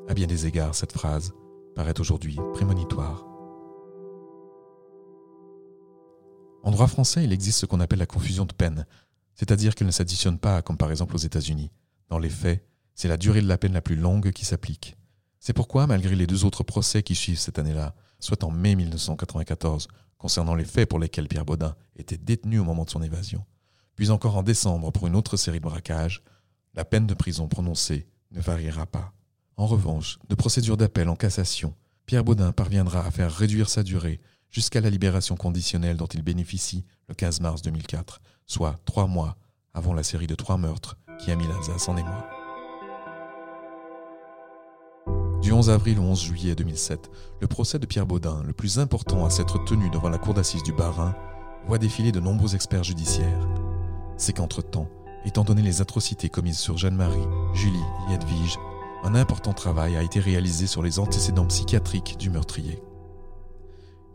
À 0.07 0.13
bien 0.13 0.27
des 0.27 0.47
égards, 0.47 0.75
cette 0.75 0.93
phrase 0.93 1.33
paraît 1.75 1.99
aujourd'hui 1.99 2.37
prémonitoire. 2.53 3.25
En 6.69 6.71
droit 6.71 6.87
français, 6.87 7.25
il 7.25 7.33
existe 7.33 7.61
ce 7.61 7.65
qu'on 7.65 7.81
appelle 7.81 7.99
la 7.99 8.05
confusion 8.05 8.45
de 8.45 8.53
peine, 8.53 8.85
c'est-à-dire 9.35 9.75
qu'elle 9.75 9.87
ne 9.87 9.91
s'additionne 9.91 10.39
pas, 10.39 10.61
comme 10.61 10.77
par 10.77 10.91
exemple 10.91 11.15
aux 11.15 11.19
États-Unis. 11.19 11.71
Dans 12.11 12.19
les 12.19 12.29
faits, 12.29 12.63
c'est 12.95 13.09
la 13.09 13.17
durée 13.17 13.41
de 13.41 13.49
la 13.49 13.57
peine 13.57 13.73
la 13.73 13.81
plus 13.81 13.97
longue 13.97 14.33
qui 14.33 14.45
s'applique. 14.45 14.99
C'est 15.41 15.55
pourquoi, 15.55 15.87
malgré 15.87 16.15
les 16.15 16.27
deux 16.27 16.45
autres 16.45 16.65
procès 16.65 17.03
qui 17.03 17.15
suivent 17.15 17.39
cette 17.39 17.59
année-là, 17.59 17.95
soit 18.21 18.45
en 18.45 18.51
mai 18.51 18.75
1994, 18.75 19.89
concernant 20.19 20.55
les 20.55 20.67
faits 20.67 20.91
pour 20.91 20.99
lesquels 20.99 21.27
Pierre 21.27 21.47
Baudin 21.47 21.75
était 21.97 22.19
détenu 22.19 22.59
au 22.59 22.65
moment 22.65 22.85
de 22.85 22.91
son 22.91 23.03
évasion, 23.03 23.47
puis 23.97 24.11
encore 24.11 24.37
en 24.37 24.43
décembre 24.43 24.93
pour 24.93 25.07
une 25.07 25.17
autre 25.17 25.39
série 25.39 25.61
de 25.61 25.65
braquages, 25.65 26.23
la 26.75 26.85
peine 26.85 27.07
de 27.07 27.15
prison 27.15 27.49
prononcée 27.49 28.09
ne 28.31 28.43
variera 28.43 28.85
pas. 28.85 29.15
En 29.57 29.67
revanche, 29.67 30.19
de 30.29 30.35
procédure 30.35 30.77
d'appel 30.77 31.09
en 31.09 31.17
cassation, 31.17 31.75
Pierre 32.05 32.25
Baudin 32.25 32.53
parviendra 32.53 33.07
à 33.07 33.11
faire 33.11 33.33
réduire 33.33 33.71
sa 33.71 33.83
durée 33.83 34.21
jusqu'à 34.51 34.81
la 34.81 34.91
libération 34.91 35.37
conditionnelle 35.37 35.97
dont 35.97 36.07
il 36.07 36.23
bénéficie 36.23 36.85
le 37.09 37.15
15 37.15 37.41
mars 37.41 37.63
2004, 37.63 38.21
soit 38.47 38.77
trois 38.85 39.07
mois 39.07 39.37
avant 39.75 39.95
la 39.95 40.03
série 40.03 40.27
de 40.27 40.35
trois 40.35 40.57
meurtres 40.57 40.97
qui 41.19 41.31
a 41.31 41.37
mis 41.37 41.47
l'Alsace 41.47 41.89
en 41.89 41.97
émoi. 41.97 42.29
Du 45.43 45.53
11 45.53 45.71
avril 45.71 45.99
au 45.99 46.03
11 46.03 46.21
juillet 46.21 46.55
2007, 46.55 47.11
le 47.41 47.47
procès 47.47 47.79
de 47.79 47.87
Pierre 47.87 48.07
Baudin, 48.07 48.43
le 48.45 48.53
plus 48.53 48.79
important 48.79 49.25
à 49.25 49.31
s'être 49.31 49.65
tenu 49.65 49.89
devant 49.91 50.09
la 50.09 50.19
cour 50.19 50.35
d'assises 50.35 50.65
du 50.65 50.73
Bas-Rhin, 50.73 51.15
voit 51.67 51.79
défiler 51.79 52.13
de 52.13 52.21
nombreux 52.21 52.55
experts 52.55 52.85
judiciaires. 52.85 53.49
C'est 54.17 54.33
qu'entre-temps, 54.33 54.89
étant 55.25 55.45
donné 55.45 55.63
les 55.63 55.81
atrocités 55.81 56.29
commises 56.29 56.59
sur 56.59 56.77
Jeanne-Marie, 56.77 57.27
Julie 57.55 57.79
et 58.11 58.15
Edwige, 58.15 58.59
un 59.05 59.15
important 59.15 59.53
travail 59.53 59.97
a 59.97 60.03
été 60.03 60.19
réalisé 60.19 60.67
sur 60.67 60.83
les 60.83 60.99
antécédents 60.99 61.47
psychiatriques 61.47 62.17
du 62.19 62.31
meurtrier. 62.31 62.83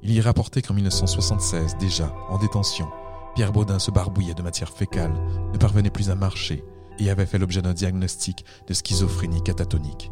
Il 0.06 0.12
y 0.12 0.20
rapporté 0.20 0.62
qu'en 0.62 0.74
1976, 0.74 1.78
déjà, 1.78 2.14
en 2.28 2.38
détention, 2.38 2.90
Pierre 3.36 3.54
Baudin 3.54 3.80
se 3.80 3.90
barbouillait 3.90 4.34
de 4.34 4.42
matière 4.42 4.70
fécale, 4.70 5.14
ne 5.54 5.58
parvenait 5.58 5.90
plus 5.90 6.10
à 6.10 6.16
marcher 6.16 6.66
et 7.00 7.10
avait 7.10 7.26
fait 7.26 7.38
l'objet 7.38 7.62
d'un 7.62 7.74
diagnostic 7.74 8.44
de 8.68 8.74
schizophrénie 8.74 9.42
catatonique. 9.42 10.12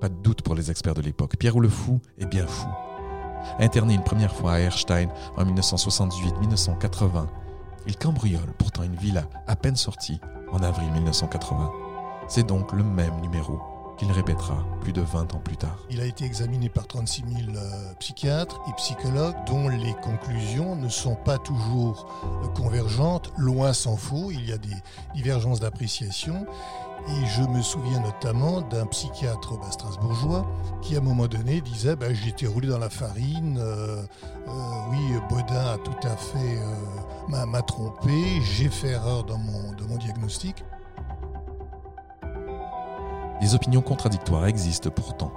Pas 0.00 0.08
de 0.08 0.14
doute 0.14 0.42
pour 0.42 0.54
les 0.54 0.70
experts 0.70 0.94
de 0.94 1.02
l'époque, 1.02 1.36
Pierre 1.36 1.58
le 1.58 1.68
Fou 1.68 2.00
est 2.16 2.26
bien 2.26 2.46
fou. 2.46 2.68
Interné 3.58 3.94
une 3.94 4.04
première 4.04 4.36
fois 4.36 4.52
à 4.52 4.60
Erstein 4.60 5.08
en 5.36 5.44
1978-1980, 5.44 7.26
il 7.88 7.96
cambriole 7.96 8.54
pourtant 8.56 8.84
une 8.84 8.94
villa 8.94 9.28
à 9.48 9.56
peine 9.56 9.76
sortie 9.76 10.20
en 10.52 10.62
avril 10.62 10.92
1980. 10.92 11.72
C'est 12.28 12.46
donc 12.46 12.72
le 12.72 12.84
même 12.84 13.20
numéro 13.20 13.58
qu'il 13.96 14.10
répétera 14.12 14.64
plus 14.80 14.92
de 14.92 15.00
20 15.00 15.34
ans 15.34 15.38
plus 15.38 15.56
tard. 15.56 15.78
Il 15.90 16.00
a 16.00 16.04
été 16.04 16.24
examiné 16.24 16.68
par 16.68 16.86
36 16.86 17.24
000 17.46 17.56
euh, 17.56 17.94
psychiatres 17.98 18.60
et 18.68 18.72
psychologues 18.76 19.36
dont 19.46 19.68
les 19.68 19.94
conclusions 20.02 20.76
ne 20.76 20.88
sont 20.88 21.14
pas 21.14 21.38
toujours 21.38 22.06
euh, 22.44 22.48
convergentes, 22.48 23.32
loin 23.36 23.72
s'en 23.72 23.96
faut, 23.96 24.30
il 24.30 24.48
y 24.48 24.52
a 24.52 24.58
des 24.58 24.76
divergences 25.14 25.60
d'appréciation. 25.60 26.46
Et 27.06 27.26
je 27.26 27.42
me 27.42 27.60
souviens 27.60 28.00
notamment 28.00 28.62
d'un 28.62 28.86
psychiatre 28.86 29.58
bah, 29.58 29.70
strasbourgeois 29.70 30.46
qui, 30.80 30.96
à 30.96 31.00
un 31.00 31.02
moment 31.02 31.26
donné, 31.26 31.60
disait 31.60 31.96
bah, 31.96 32.14
J'ai 32.14 32.30
été 32.30 32.46
roulé 32.46 32.68
dans 32.68 32.78
la 32.78 32.88
farine, 32.88 33.58
euh, 33.60 34.02
oui, 34.90 34.98
Baudin 35.28 35.66
a 35.74 35.78
tout 35.78 36.06
à 36.06 36.16
fait 36.16 36.58
m'a 37.28 37.62
trompé, 37.62 38.40
j'ai 38.42 38.68
fait 38.68 38.90
erreur 38.90 39.24
dans 39.24 39.38
mon 39.38 39.96
diagnostic. 39.96 40.64
Des 43.40 43.54
opinions 43.54 43.82
contradictoires 43.82 44.46
existent 44.46 44.90
pourtant. 44.90 45.32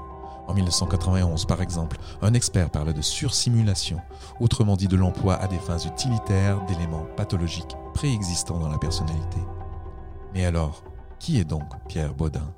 En 0.47 0.53
1991, 0.53 1.45
par 1.45 1.61
exemple, 1.61 1.97
un 2.21 2.33
expert 2.33 2.69
parlait 2.69 2.93
de 2.93 3.01
sursimulation, 3.01 3.97
autrement 4.39 4.75
dit 4.75 4.87
de 4.87 4.95
l'emploi 4.95 5.35
à 5.35 5.47
des 5.47 5.57
fins 5.57 5.77
utilitaires 5.77 6.63
d'éléments 6.65 7.05
pathologiques 7.17 7.75
préexistants 7.93 8.59
dans 8.59 8.69
la 8.69 8.77
personnalité. 8.77 9.39
Mais 10.33 10.45
alors, 10.45 10.83
qui 11.19 11.39
est 11.39 11.49
donc 11.49 11.65
Pierre 11.89 12.13
Baudin? 12.13 12.53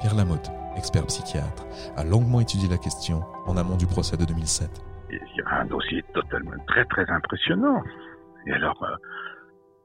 Pierre 0.00 0.14
Lamotte, 0.14 0.50
expert 0.76 1.06
psychiatre, 1.06 1.64
a 1.96 2.04
longuement 2.04 2.40
étudié 2.40 2.68
la 2.68 2.76
question 2.76 3.22
en 3.46 3.56
amont 3.56 3.76
du 3.76 3.86
procès 3.86 4.16
de 4.16 4.24
2007. 4.24 4.68
Il 5.10 5.16
y 5.16 5.40
a 5.40 5.60
un 5.60 5.64
dossier 5.64 6.04
totalement 6.12 6.52
très 6.66 6.84
très 6.84 7.08
impressionnant. 7.08 7.82
Et 8.46 8.52
alors, 8.52 8.82
euh, 8.82 8.96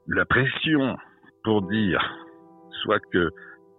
la 0.08 0.26
pression 0.26 0.98
pour 1.44 1.62
dire 1.64 2.02
soit 2.84 3.00
que 3.12 3.32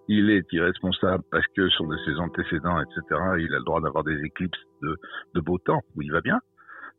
il 0.09 0.31
est 0.31 0.53
irresponsable 0.53 1.25
parce 1.31 1.47
que 1.57 1.69
sur 1.71 1.87
de 1.87 1.97
ses 2.05 2.17
antécédents, 2.17 2.81
etc., 2.81 3.03
il 3.39 3.55
a 3.55 3.59
le 3.59 3.65
droit 3.65 3.81
d'avoir 3.81 4.05
des 4.05 4.21
éclipses 4.23 4.59
de, 4.83 5.41
beau 5.41 5.59
temps 5.59 5.81
où 5.95 6.03
il 6.03 6.13
va 6.13 6.21
bien, 6.21 6.41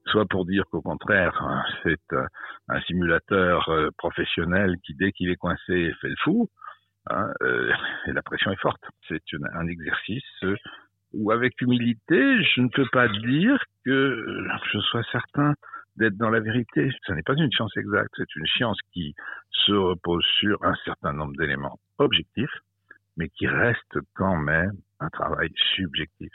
soit 0.08 0.26
pour 0.26 0.46
dire 0.46 0.64
qu'au 0.72 0.82
contraire, 0.82 1.38
hein, 1.42 1.64
c'est 1.84 2.14
euh, 2.14 2.26
un 2.70 2.82
simulateur 2.82 3.70
euh, 3.70 3.90
professionnel 3.98 4.76
qui, 4.84 4.96
dès 4.96 5.12
qu'il 5.12 5.30
est 5.30 5.36
coincé, 5.36 5.92
fait 6.02 6.10
le 6.10 6.16
fou, 6.24 6.50
hein, 7.10 7.32
euh, 7.42 7.72
et 8.08 8.14
la 8.14 8.22
pression 8.22 8.52
est 8.52 8.62
forte. 8.62 8.84
C'est 9.08 9.22
un 9.54 9.68
exercice 9.68 10.44
où, 11.14 11.32
avec 11.32 11.60
humilité, 11.62 12.44
je 12.44 12.62
ne 12.62 12.70
peux 12.70 12.88
pas 12.92 13.08
dire 13.08 13.58
que 13.86 14.48
je 14.72 14.80
sois 14.80 15.04
certain 15.12 15.54
d'être 15.98 16.18
dans 16.18 16.30
la 16.30 16.40
vérité. 16.40 16.92
Ce 17.06 17.14
n'est 17.14 17.24
pas 17.24 17.36
une 17.38 17.52
science 17.52 17.76
exacte, 17.78 18.10
c'est 18.18 18.36
une 18.36 18.48
science 18.48 18.78
qui 18.92 19.14
se 19.52 19.72
repose 19.72 20.26
sur 20.40 20.64
un 20.64 20.76
certain 20.84 21.14
nombre 21.14 21.34
d'éléments 21.38 21.80
objectifs 22.00 22.60
mais 23.18 23.30
qui 23.30 23.48
reste 23.48 23.98
quand 24.16 24.38
même 24.38 24.74
un 25.00 25.10
travail 25.10 25.50
subjectif. 25.76 26.32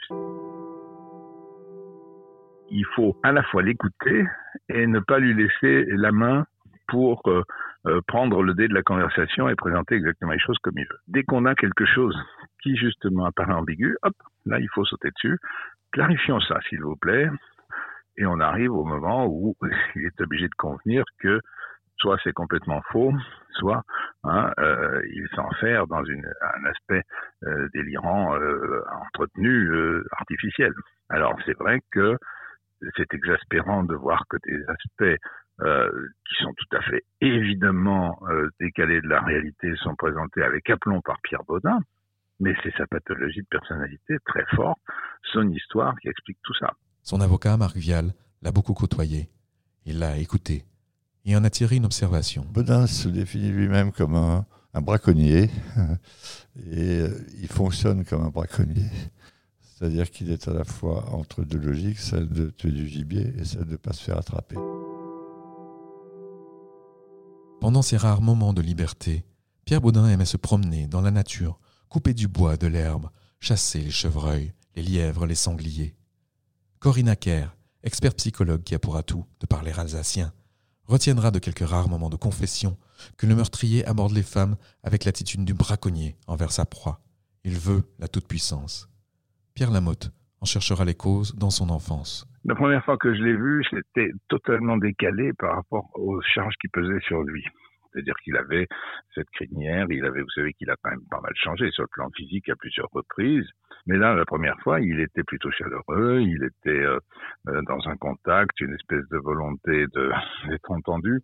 Il 2.69 2.85
faut 2.95 3.17
à 3.23 3.31
la 3.31 3.43
fois 3.43 3.63
l'écouter 3.63 4.25
et 4.69 4.87
ne 4.87 4.99
pas 4.99 5.19
lui 5.19 5.33
laisser 5.33 5.85
la 5.89 6.11
main 6.11 6.45
pour 6.87 7.21
euh, 7.27 7.43
euh, 7.87 8.01
prendre 8.07 8.43
le 8.43 8.53
dé 8.53 8.67
de 8.67 8.73
la 8.73 8.83
conversation 8.83 9.49
et 9.49 9.55
présenter 9.55 9.95
exactement 9.95 10.31
les 10.31 10.39
choses 10.39 10.57
comme 10.61 10.77
il 10.77 10.85
veut. 10.85 10.99
Dès 11.07 11.23
qu'on 11.23 11.45
a 11.45 11.55
quelque 11.55 11.85
chose 11.85 12.15
qui 12.61 12.75
justement 12.75 13.25
apparaît 13.25 13.53
ambigu, 13.53 13.97
hop, 14.03 14.13
là 14.45 14.59
il 14.59 14.69
faut 14.73 14.85
sauter 14.85 15.09
dessus. 15.11 15.39
Clarifions 15.91 16.39
ça, 16.41 16.59
s'il 16.69 16.81
vous 16.81 16.95
plaît. 16.95 17.29
Et 18.17 18.25
on 18.25 18.39
arrive 18.39 18.71
au 18.71 18.83
moment 18.83 19.25
où 19.25 19.55
il 19.95 20.05
est 20.05 20.21
obligé 20.21 20.47
de 20.47 20.55
convenir 20.55 21.03
que 21.19 21.39
soit 22.01 22.17
c'est 22.23 22.33
complètement 22.33 22.81
faux, 22.91 23.13
soit 23.53 23.83
hein, 24.23 24.51
euh, 24.59 25.01
il 25.13 25.27
s'enferme 25.35 25.87
dans 25.87 26.03
une, 26.03 26.25
un 26.25 26.65
aspect 26.65 27.03
euh, 27.43 27.69
délirant, 27.73 28.35
euh, 28.35 28.83
entretenu, 29.05 30.03
artificiel. 30.17 30.73
Alors 31.09 31.37
c'est 31.45 31.57
vrai 31.57 31.81
que 31.91 32.17
c'est 32.97 33.13
exaspérant 33.13 33.83
de 33.83 33.95
voir 33.95 34.25
que 34.27 34.37
des 34.45 34.59
aspects 34.67 35.21
qui 35.63 36.43
sont 36.43 36.51
tout 36.57 36.75
à 36.75 36.81
fait 36.81 37.03
évidemment 37.19 38.19
décalés 38.59 38.99
de 38.99 39.07
la 39.07 39.21
réalité 39.21 39.71
sont 39.75 39.93
présentés 39.93 40.41
avec 40.41 40.67
aplomb 40.71 41.01
par 41.01 41.21
Pierre 41.21 41.43
Baudin, 41.43 41.77
mais 42.39 42.55
c'est 42.63 42.75
sa 42.77 42.87
pathologie 42.87 43.41
de 43.41 43.47
personnalité 43.47 44.17
très 44.25 44.43
forte, 44.55 44.79
son 45.31 45.47
histoire 45.51 45.93
qui 45.99 46.07
explique 46.09 46.39
tout 46.41 46.55
ça. 46.55 46.71
Son 47.03 47.21
avocat, 47.21 47.57
Marc 47.57 47.75
Vial, 47.75 48.11
l'a 48.41 48.51
beaucoup 48.51 48.73
côtoyé. 48.73 49.29
Il 49.85 49.99
l'a 49.99 50.17
écouté, 50.17 50.63
et 51.25 51.35
en 51.35 51.43
a 51.43 51.49
tiré 51.49 51.75
une 51.75 51.85
observation. 51.85 52.45
Bodin 52.51 52.87
se 52.87 53.07
définit 53.07 53.49
lui-même 53.49 53.91
comme 53.91 54.15
un, 54.15 54.45
braconnier 54.81 55.49
et 56.71 56.99
euh, 56.99 57.27
il 57.41 57.47
fonctionne 57.47 58.05
comme 58.05 58.23
un 58.23 58.29
braconnier. 58.29 58.89
C'est-à-dire 59.61 60.09
qu'il 60.11 60.31
est 60.31 60.47
à 60.47 60.53
la 60.53 60.63
fois 60.63 61.09
entre 61.13 61.43
deux 61.43 61.57
logiques, 61.57 61.99
celle 61.99 62.29
de 62.29 62.49
tuer 62.49 62.71
du 62.71 62.87
gibier 62.87 63.33
et 63.37 63.45
celle 63.45 63.65
de 63.65 63.71
ne 63.71 63.77
pas 63.77 63.93
se 63.93 64.03
faire 64.03 64.17
attraper. 64.17 64.55
Pendant 67.59 67.81
ces 67.81 67.97
rares 67.97 68.21
moments 68.21 68.53
de 68.53 68.61
liberté, 68.61 69.25
Pierre 69.65 69.81
Baudin 69.81 70.07
aimait 70.07 70.25
se 70.25 70.37
promener 70.37 70.87
dans 70.87 71.01
la 71.01 71.11
nature, 71.11 71.59
couper 71.89 72.13
du 72.13 72.27
bois, 72.27 72.57
de 72.57 72.67
l'herbe, 72.67 73.09
chasser 73.39 73.81
les 73.81 73.91
chevreuils, 73.91 74.53
les 74.75 74.83
lièvres, 74.83 75.25
les 75.25 75.35
sangliers. 75.35 75.95
Corinne 76.79 77.15
Kerr, 77.15 77.55
expert 77.83 78.15
psychologue 78.15 78.63
qui 78.63 78.75
a 78.75 78.79
pour 78.79 78.97
atout 78.97 79.25
de 79.39 79.45
parler 79.45 79.71
alsacien, 79.71 80.33
retiendra 80.87 81.31
de 81.31 81.39
quelques 81.39 81.67
rares 81.67 81.89
moments 81.89 82.09
de 82.09 82.15
confession 82.15 82.77
que 83.17 83.25
le 83.25 83.35
meurtrier 83.35 83.85
aborde 83.85 84.13
les 84.13 84.23
femmes 84.23 84.55
avec 84.83 85.05
l'attitude 85.05 85.45
du 85.45 85.53
braconnier 85.53 86.15
envers 86.27 86.51
sa 86.51 86.65
proie. 86.65 86.99
Il 87.43 87.57
veut 87.57 87.83
la 87.99 88.07
toute-puissance. 88.07 88.89
Pierre 89.55 89.71
Lamotte 89.71 90.11
en 90.41 90.45
cherchera 90.45 90.85
les 90.85 90.95
causes 90.95 91.35
dans 91.35 91.49
son 91.49 91.69
enfance. 91.69 92.27
La 92.45 92.55
première 92.55 92.83
fois 92.83 92.97
que 92.97 93.13
je 93.13 93.21
l'ai 93.21 93.35
vu, 93.35 93.63
c'était 93.69 94.11
totalement 94.27 94.77
décalé 94.77 95.31
par 95.33 95.55
rapport 95.55 95.89
aux 95.93 96.19
charges 96.21 96.55
qui 96.59 96.67
pesaient 96.69 97.01
sur 97.01 97.21
lui. 97.21 97.43
C'est-à-dire 97.91 98.15
qu'il 98.23 98.35
avait 98.37 98.67
cette 99.13 99.29
crinière, 99.31 99.85
il 99.89 100.05
avait, 100.05 100.21
vous 100.21 100.29
savez 100.29 100.53
qu'il 100.53 100.69
a 100.69 100.75
quand 100.81 100.91
même 100.91 101.05
pas 101.09 101.19
mal 101.21 101.33
changé 101.35 101.69
sur 101.71 101.83
le 101.83 101.89
plan 101.89 102.09
physique 102.15 102.49
à 102.49 102.55
plusieurs 102.55 102.89
reprises. 102.91 103.47
Mais 103.87 103.97
là, 103.97 104.13
la 104.13 104.25
première 104.25 104.59
fois, 104.61 104.79
il 104.79 104.99
était 104.99 105.23
plutôt 105.23 105.51
chaleureux, 105.51 106.21
il 106.21 106.43
était 106.43 106.69
euh, 106.69 106.99
euh, 107.47 107.61
dans 107.63 107.87
un 107.87 107.95
contact, 107.97 108.59
une 108.61 108.73
espèce 108.73 109.07
de 109.09 109.17
volonté 109.17 109.85
d'être 110.47 110.71
entendu. 110.71 111.21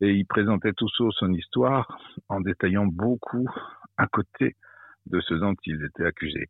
Et 0.00 0.12
il 0.12 0.26
présentait 0.26 0.72
tout 0.72 0.88
son 0.88 1.32
histoire, 1.32 1.98
en 2.28 2.40
détaillant 2.40 2.86
beaucoup 2.86 3.48
à 3.96 4.06
côté 4.06 4.56
de 5.06 5.20
ce 5.20 5.34
dont 5.34 5.54
il 5.64 5.82
était 5.84 6.04
accusé. 6.04 6.46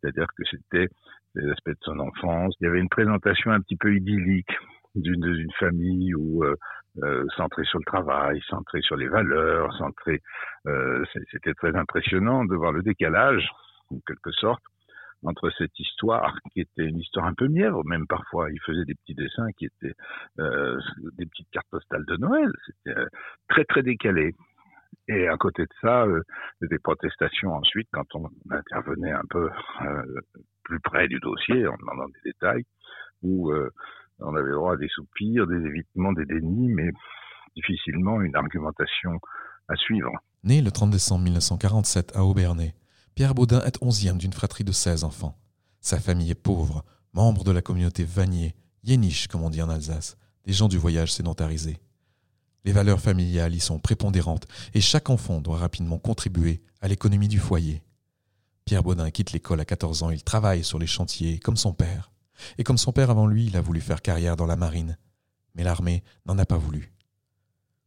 C'est-à-dire 0.00 0.26
que 0.36 0.42
c'était 0.50 0.88
les 1.34 1.50
aspects 1.50 1.70
de 1.70 1.78
son 1.82 1.98
enfance. 2.00 2.54
Il 2.60 2.64
y 2.64 2.66
avait 2.66 2.80
une 2.80 2.88
présentation 2.88 3.50
un 3.50 3.60
petit 3.60 3.76
peu 3.76 3.94
idyllique 3.94 4.54
d'une 4.94 5.50
famille 5.58 6.14
où 6.14 6.44
euh, 6.44 6.54
euh, 7.02 7.24
centrée 7.36 7.64
sur 7.64 7.78
le 7.78 7.84
travail, 7.84 8.42
centrée 8.48 8.82
sur 8.82 8.96
les 8.96 9.08
valeurs, 9.08 9.72
centrée. 9.78 10.20
Euh, 10.66 11.04
c'était 11.30 11.54
très 11.54 11.74
impressionnant 11.74 12.44
de 12.44 12.54
voir 12.54 12.72
le 12.72 12.82
décalage, 12.82 13.48
en 13.90 13.98
quelque 14.06 14.30
sorte, 14.32 14.62
entre 15.24 15.50
cette 15.56 15.78
histoire 15.78 16.36
qui 16.52 16.60
était 16.60 16.84
une 16.84 16.98
histoire 16.98 17.26
un 17.26 17.34
peu 17.34 17.48
mièvre, 17.48 17.84
même 17.84 18.06
parfois 18.06 18.50
il 18.50 18.60
faisait 18.60 18.84
des 18.84 18.94
petits 18.94 19.14
dessins 19.14 19.50
qui 19.56 19.66
étaient 19.66 19.94
euh, 20.38 20.78
des 21.16 21.26
petites 21.26 21.50
cartes 21.50 21.68
postales 21.70 22.04
de 22.06 22.16
Noël. 22.16 22.50
C'était 22.66 22.98
euh, 22.98 23.06
très 23.48 23.64
très 23.64 23.82
décalé. 23.82 24.34
Et 25.08 25.26
à 25.26 25.36
côté 25.36 25.62
de 25.62 25.74
ça, 25.80 26.04
euh, 26.04 26.22
des 26.60 26.78
protestations 26.78 27.54
ensuite 27.54 27.88
quand 27.92 28.14
on 28.14 28.30
intervenait 28.50 29.12
un 29.12 29.24
peu 29.30 29.50
plus 30.64 30.80
près 30.80 31.08
du 31.08 31.18
dossier 31.20 31.66
en 31.66 31.76
demandant 31.76 32.08
des 32.08 32.32
détails, 32.32 32.64
où 33.22 33.52
on 34.18 34.34
avait 34.36 34.52
droit 34.52 34.74
à 34.74 34.76
des 34.76 34.88
soupirs, 34.88 35.46
des 35.46 35.64
évitements, 35.66 36.12
des 36.12 36.24
dénis, 36.24 36.68
mais 36.68 36.90
difficilement 37.56 38.20
une 38.20 38.36
argumentation 38.36 39.18
à 39.68 39.76
suivre. 39.76 40.10
Né 40.44 40.60
le 40.60 40.70
30 40.70 40.90
décembre 40.90 41.24
1947 41.24 42.16
à 42.16 42.24
Aubernay, 42.24 42.74
Pierre 43.14 43.34
Baudin 43.34 43.62
est 43.64 43.76
onzième 43.82 44.16
d'une 44.16 44.32
fratrie 44.32 44.64
de 44.64 44.72
16 44.72 45.04
enfants. 45.04 45.38
Sa 45.80 46.00
famille 46.00 46.30
est 46.30 46.34
pauvre, 46.34 46.82
membre 47.12 47.44
de 47.44 47.50
la 47.50 47.60
communauté 47.60 48.04
Vanier, 48.04 48.54
Yéniche 48.84 49.28
comme 49.28 49.42
on 49.42 49.50
dit 49.50 49.60
en 49.60 49.68
Alsace, 49.68 50.16
des 50.44 50.52
gens 50.54 50.68
du 50.68 50.78
voyage 50.78 51.12
sédentarisés. 51.12 51.78
Les 52.64 52.72
valeurs 52.72 53.00
familiales 53.00 53.54
y 53.54 53.60
sont 53.60 53.78
prépondérantes 53.78 54.46
et 54.72 54.80
chaque 54.80 55.10
enfant 55.10 55.42
doit 55.42 55.58
rapidement 55.58 55.98
contribuer 55.98 56.62
à 56.80 56.88
l'économie 56.88 57.28
du 57.28 57.38
foyer. 57.38 57.82
Pierre 58.64 58.82
Baudin 58.82 59.10
quitte 59.10 59.32
l'école 59.32 59.60
à 59.60 59.66
14 59.66 60.04
ans, 60.04 60.10
il 60.10 60.22
travaille 60.24 60.64
sur 60.64 60.78
les 60.78 60.86
chantiers 60.86 61.38
comme 61.38 61.56
son 61.56 61.74
père. 61.74 62.12
Et 62.56 62.64
comme 62.64 62.78
son 62.78 62.92
père 62.92 63.10
avant 63.10 63.26
lui, 63.26 63.46
il 63.46 63.56
a 63.56 63.60
voulu 63.60 63.80
faire 63.80 64.00
carrière 64.00 64.36
dans 64.36 64.46
la 64.46 64.56
marine. 64.56 64.96
Mais 65.54 65.64
l'armée 65.64 66.02
n'en 66.24 66.38
a 66.38 66.46
pas 66.46 66.56
voulu. 66.56 66.94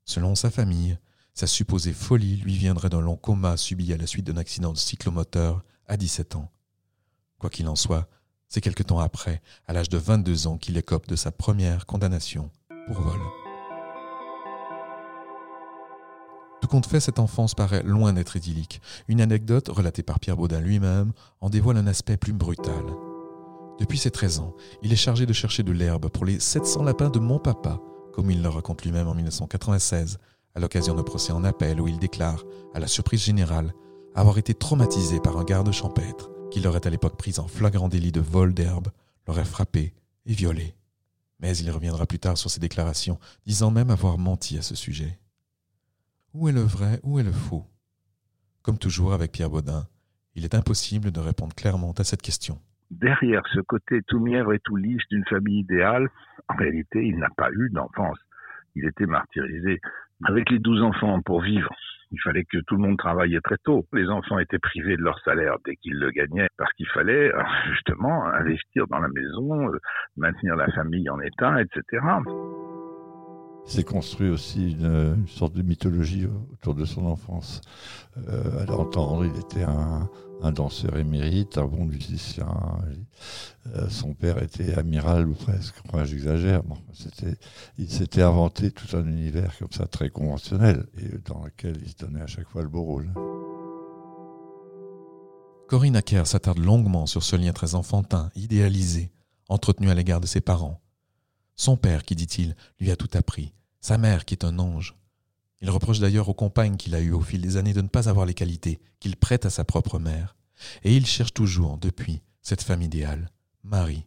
Selon 0.05 0.35
sa 0.35 0.51
famille, 0.51 0.99
sa 1.35 1.47
supposée 1.47 1.91
folie 1.91 2.37
lui 2.37 2.55
viendrait 2.55 2.89
d'un 2.89 3.01
long 3.01 3.17
coma 3.17 3.57
subi 3.57 3.91
à 3.91 3.97
la 3.97 4.07
suite 4.07 4.25
d'un 4.25 4.37
accident 4.37 4.71
de 4.71 4.77
cyclomoteur 4.77 5.63
à 5.85 5.97
17 5.97 6.37
ans. 6.37 6.49
Quoi 7.37 7.49
qu'il 7.49 7.67
en 7.67 7.75
soit, 7.75 8.07
c'est 8.47 8.61
quelque 8.61 8.83
temps 8.83 8.99
après, 8.99 9.41
à 9.67 9.73
l'âge 9.73 9.89
de 9.89 9.97
22 9.97 10.47
ans, 10.47 10.57
qu'il 10.57 10.77
écope 10.77 11.07
de 11.07 11.17
sa 11.17 11.31
première 11.31 11.85
condamnation 11.85 12.49
pour 12.87 13.01
vol. 13.01 13.19
Tout 16.61 16.69
compte 16.69 16.85
fait, 16.85 17.01
cette 17.01 17.19
enfance 17.19 17.53
paraît 17.53 17.83
loin 17.83 18.13
d'être 18.13 18.37
idyllique. 18.37 18.81
Une 19.09 19.19
anecdote 19.19 19.67
relatée 19.67 20.03
par 20.03 20.21
Pierre 20.21 20.37
Baudin 20.37 20.61
lui-même 20.61 21.11
en 21.41 21.49
dévoile 21.49 21.77
un 21.77 21.87
aspect 21.87 22.15
plus 22.15 22.33
brutal. 22.33 22.85
Depuis 23.77 23.97
ses 23.97 24.09
13 24.09 24.39
ans, 24.39 24.55
il 24.81 24.93
est 24.93 24.95
chargé 24.95 25.25
de 25.25 25.33
chercher 25.33 25.63
de 25.63 25.73
l'herbe 25.73 26.07
pour 26.07 26.23
les 26.23 26.39
700 26.39 26.83
lapins 26.83 27.09
de 27.09 27.19
mon 27.19 27.39
papa, 27.39 27.81
comme 28.13 28.31
il 28.31 28.41
le 28.41 28.47
raconte 28.47 28.83
lui-même 28.83 29.09
en 29.09 29.13
1996, 29.13 30.17
à 30.55 30.59
l'occasion 30.59 30.95
d'un 30.95 31.03
procès 31.03 31.33
en 31.33 31.43
appel 31.43 31.79
où 31.81 31.87
il 31.87 31.99
déclare, 31.99 32.43
à 32.73 32.79
la 32.79 32.87
surprise 32.87 33.23
générale, 33.23 33.73
avoir 34.15 34.37
été 34.37 34.53
traumatisé 34.53 35.19
par 35.19 35.37
un 35.37 35.43
garde 35.43 35.71
champêtre 35.71 36.31
qui 36.49 36.61
l'aurait 36.61 36.87
à 36.87 36.89
l'époque 36.89 37.17
pris 37.17 37.35
en 37.37 37.47
flagrant 37.47 37.89
délit 37.89 38.13
de 38.13 38.21
vol 38.21 38.53
d'herbe, 38.53 38.87
l'aurait 39.27 39.43
frappé 39.45 39.93
et 40.25 40.33
violé. 40.33 40.75
Mais 41.41 41.57
il 41.57 41.69
reviendra 41.69 42.05
plus 42.05 42.19
tard 42.19 42.37
sur 42.37 42.49
ses 42.49 42.61
déclarations, 42.61 43.19
disant 43.45 43.71
même 43.71 43.89
avoir 43.89 44.17
menti 44.17 44.57
à 44.57 44.61
ce 44.61 44.75
sujet. 44.75 45.19
Où 46.33 46.47
est 46.47 46.53
le 46.53 46.61
vrai, 46.61 46.99
où 47.03 47.19
est 47.19 47.23
le 47.23 47.31
faux? 47.33 47.65
Comme 48.61 48.77
toujours 48.77 49.13
avec 49.13 49.31
Pierre 49.33 49.49
Baudin, 49.49 49.85
il 50.35 50.45
est 50.45 50.55
impossible 50.55 51.11
de 51.11 51.19
répondre 51.19 51.53
clairement 51.53 51.93
à 51.97 52.03
cette 52.03 52.21
question. 52.21 52.59
Derrière 52.91 53.43
ce 53.53 53.59
côté 53.59 54.01
tout 54.07 54.19
mièvre 54.19 54.53
et 54.53 54.59
tout 54.59 54.75
lisse 54.75 55.03
d'une 55.09 55.25
famille 55.25 55.59
idéale, 55.59 56.09
en 56.47 56.55
réalité, 56.55 57.05
il 57.05 57.17
n'a 57.17 57.29
pas 57.35 57.49
eu 57.51 57.69
d'enfance. 57.71 58.19
Il 58.75 58.85
était 58.85 59.05
martyrisé. 59.05 59.79
Avec 60.23 60.49
les 60.49 60.59
douze 60.59 60.81
enfants 60.81 61.21
pour 61.21 61.41
vivre, 61.41 61.69
il 62.11 62.21
fallait 62.21 62.45
que 62.45 62.59
tout 62.67 62.75
le 62.75 62.81
monde 62.81 62.97
travaillait 62.97 63.41
très 63.41 63.57
tôt. 63.63 63.85
Les 63.93 64.07
enfants 64.07 64.39
étaient 64.39 64.59
privés 64.59 64.95
de 64.95 65.01
leur 65.01 65.19
salaire 65.19 65.57
dès 65.65 65.75
qu'ils 65.75 65.99
le 65.99 66.11
gagnaient 66.11 66.47
parce 66.57 66.71
qu'il 66.73 66.87
fallait 66.87 67.31
justement 67.69 68.25
investir 68.25 68.87
dans 68.87 68.99
la 68.99 69.09
maison, 69.09 69.69
euh, 69.69 69.77
maintenir 70.15 70.55
la 70.55 70.67
famille 70.67 71.09
en 71.09 71.19
état, 71.19 71.61
etc. 71.61 72.01
S'est 73.65 73.83
construit 73.83 74.29
aussi 74.29 74.71
une, 74.71 75.25
sorte 75.27 75.53
de 75.53 75.63
mythologie 75.63 76.27
autour 76.53 76.75
de 76.75 76.85
son 76.85 77.05
enfance. 77.05 77.61
Euh, 78.29 78.61
à 78.61 78.65
l'entendre, 78.65 79.25
il 79.25 79.39
était 79.39 79.63
un, 79.63 80.07
un, 80.43 80.51
danseur 80.51 80.97
émérite, 80.97 81.57
un 81.57 81.65
bon 81.65 81.85
musicien. 81.85 82.47
Euh, 83.73 83.89
son 83.89 84.13
père 84.13 84.41
était 84.43 84.75
amiral 84.75 85.27
ou 85.27 85.33
presque. 85.33 85.75
Enfin, 85.87 86.05
j'exagère. 86.05 86.63
Bon, 86.63 86.77
il 87.79 87.89
s'était 87.89 88.21
inventé 88.21 88.69
tout 88.69 88.95
un 88.95 89.05
univers 89.07 89.57
comme 89.57 89.71
ça 89.71 89.87
très 89.87 90.09
conventionnel 90.09 90.85
et 90.97 91.17
dans 91.25 91.43
lequel 91.43 91.77
il 91.81 91.89
se 91.89 91.97
donnait 91.97 92.21
à 92.21 92.27
chaque 92.27 92.47
fois 92.47 92.61
le 92.61 92.69
beau 92.69 92.83
rôle. 92.83 93.09
Corinne 95.67 95.95
Acker 95.95 96.27
s'attarde 96.27 96.59
longuement 96.59 97.07
sur 97.07 97.23
ce 97.23 97.35
lien 97.35 97.51
très 97.51 97.73
enfantin, 97.73 98.29
idéalisé, 98.35 99.11
entretenu 99.49 99.89
à 99.89 99.95
l'égard 99.95 100.21
de 100.21 100.27
ses 100.27 100.41
parents. 100.41 100.84
Son 101.55 101.77
père, 101.77 102.03
qui 102.03 102.15
dit-il, 102.15 102.55
lui 102.79 102.91
a 102.91 102.95
tout 102.95 103.09
appris, 103.13 103.53
sa 103.81 103.97
mère 103.97 104.25
qui 104.25 104.33
est 104.33 104.43
un 104.43 104.59
ange. 104.59 104.95
Il 105.61 105.69
reproche 105.69 105.99
d'ailleurs 105.99 106.29
aux 106.29 106.33
compagnes 106.33 106.77
qu'il 106.77 106.95
a 106.95 107.01
eues 107.01 107.13
au 107.13 107.21
fil 107.21 107.41
des 107.41 107.57
années 107.57 107.73
de 107.73 107.81
ne 107.81 107.87
pas 107.87 108.09
avoir 108.09 108.25
les 108.25 108.33
qualités 108.33 108.79
qu'il 108.99 109.15
prête 109.15 109.45
à 109.45 109.49
sa 109.49 109.63
propre 109.63 109.99
mère. 109.99 110.35
Et 110.83 110.95
il 110.95 111.05
cherche 111.05 111.33
toujours, 111.33 111.77
depuis, 111.77 112.21
cette 112.41 112.61
femme 112.61 112.81
idéale, 112.81 113.29
Marie. 113.63 114.05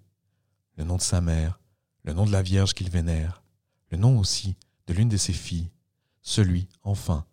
Le 0.76 0.84
nom 0.84 0.96
de 0.96 1.02
sa 1.02 1.20
mère, 1.20 1.58
le 2.04 2.12
nom 2.12 2.26
de 2.26 2.32
la 2.32 2.42
Vierge 2.42 2.74
qu'il 2.74 2.90
vénère, 2.90 3.42
le 3.90 3.98
nom 3.98 4.18
aussi 4.18 4.56
de 4.86 4.94
l'une 4.94 5.08
de 5.08 5.16
ses 5.16 5.32
filles, 5.32 5.70
celui, 6.22 6.68
enfin, 6.82 7.24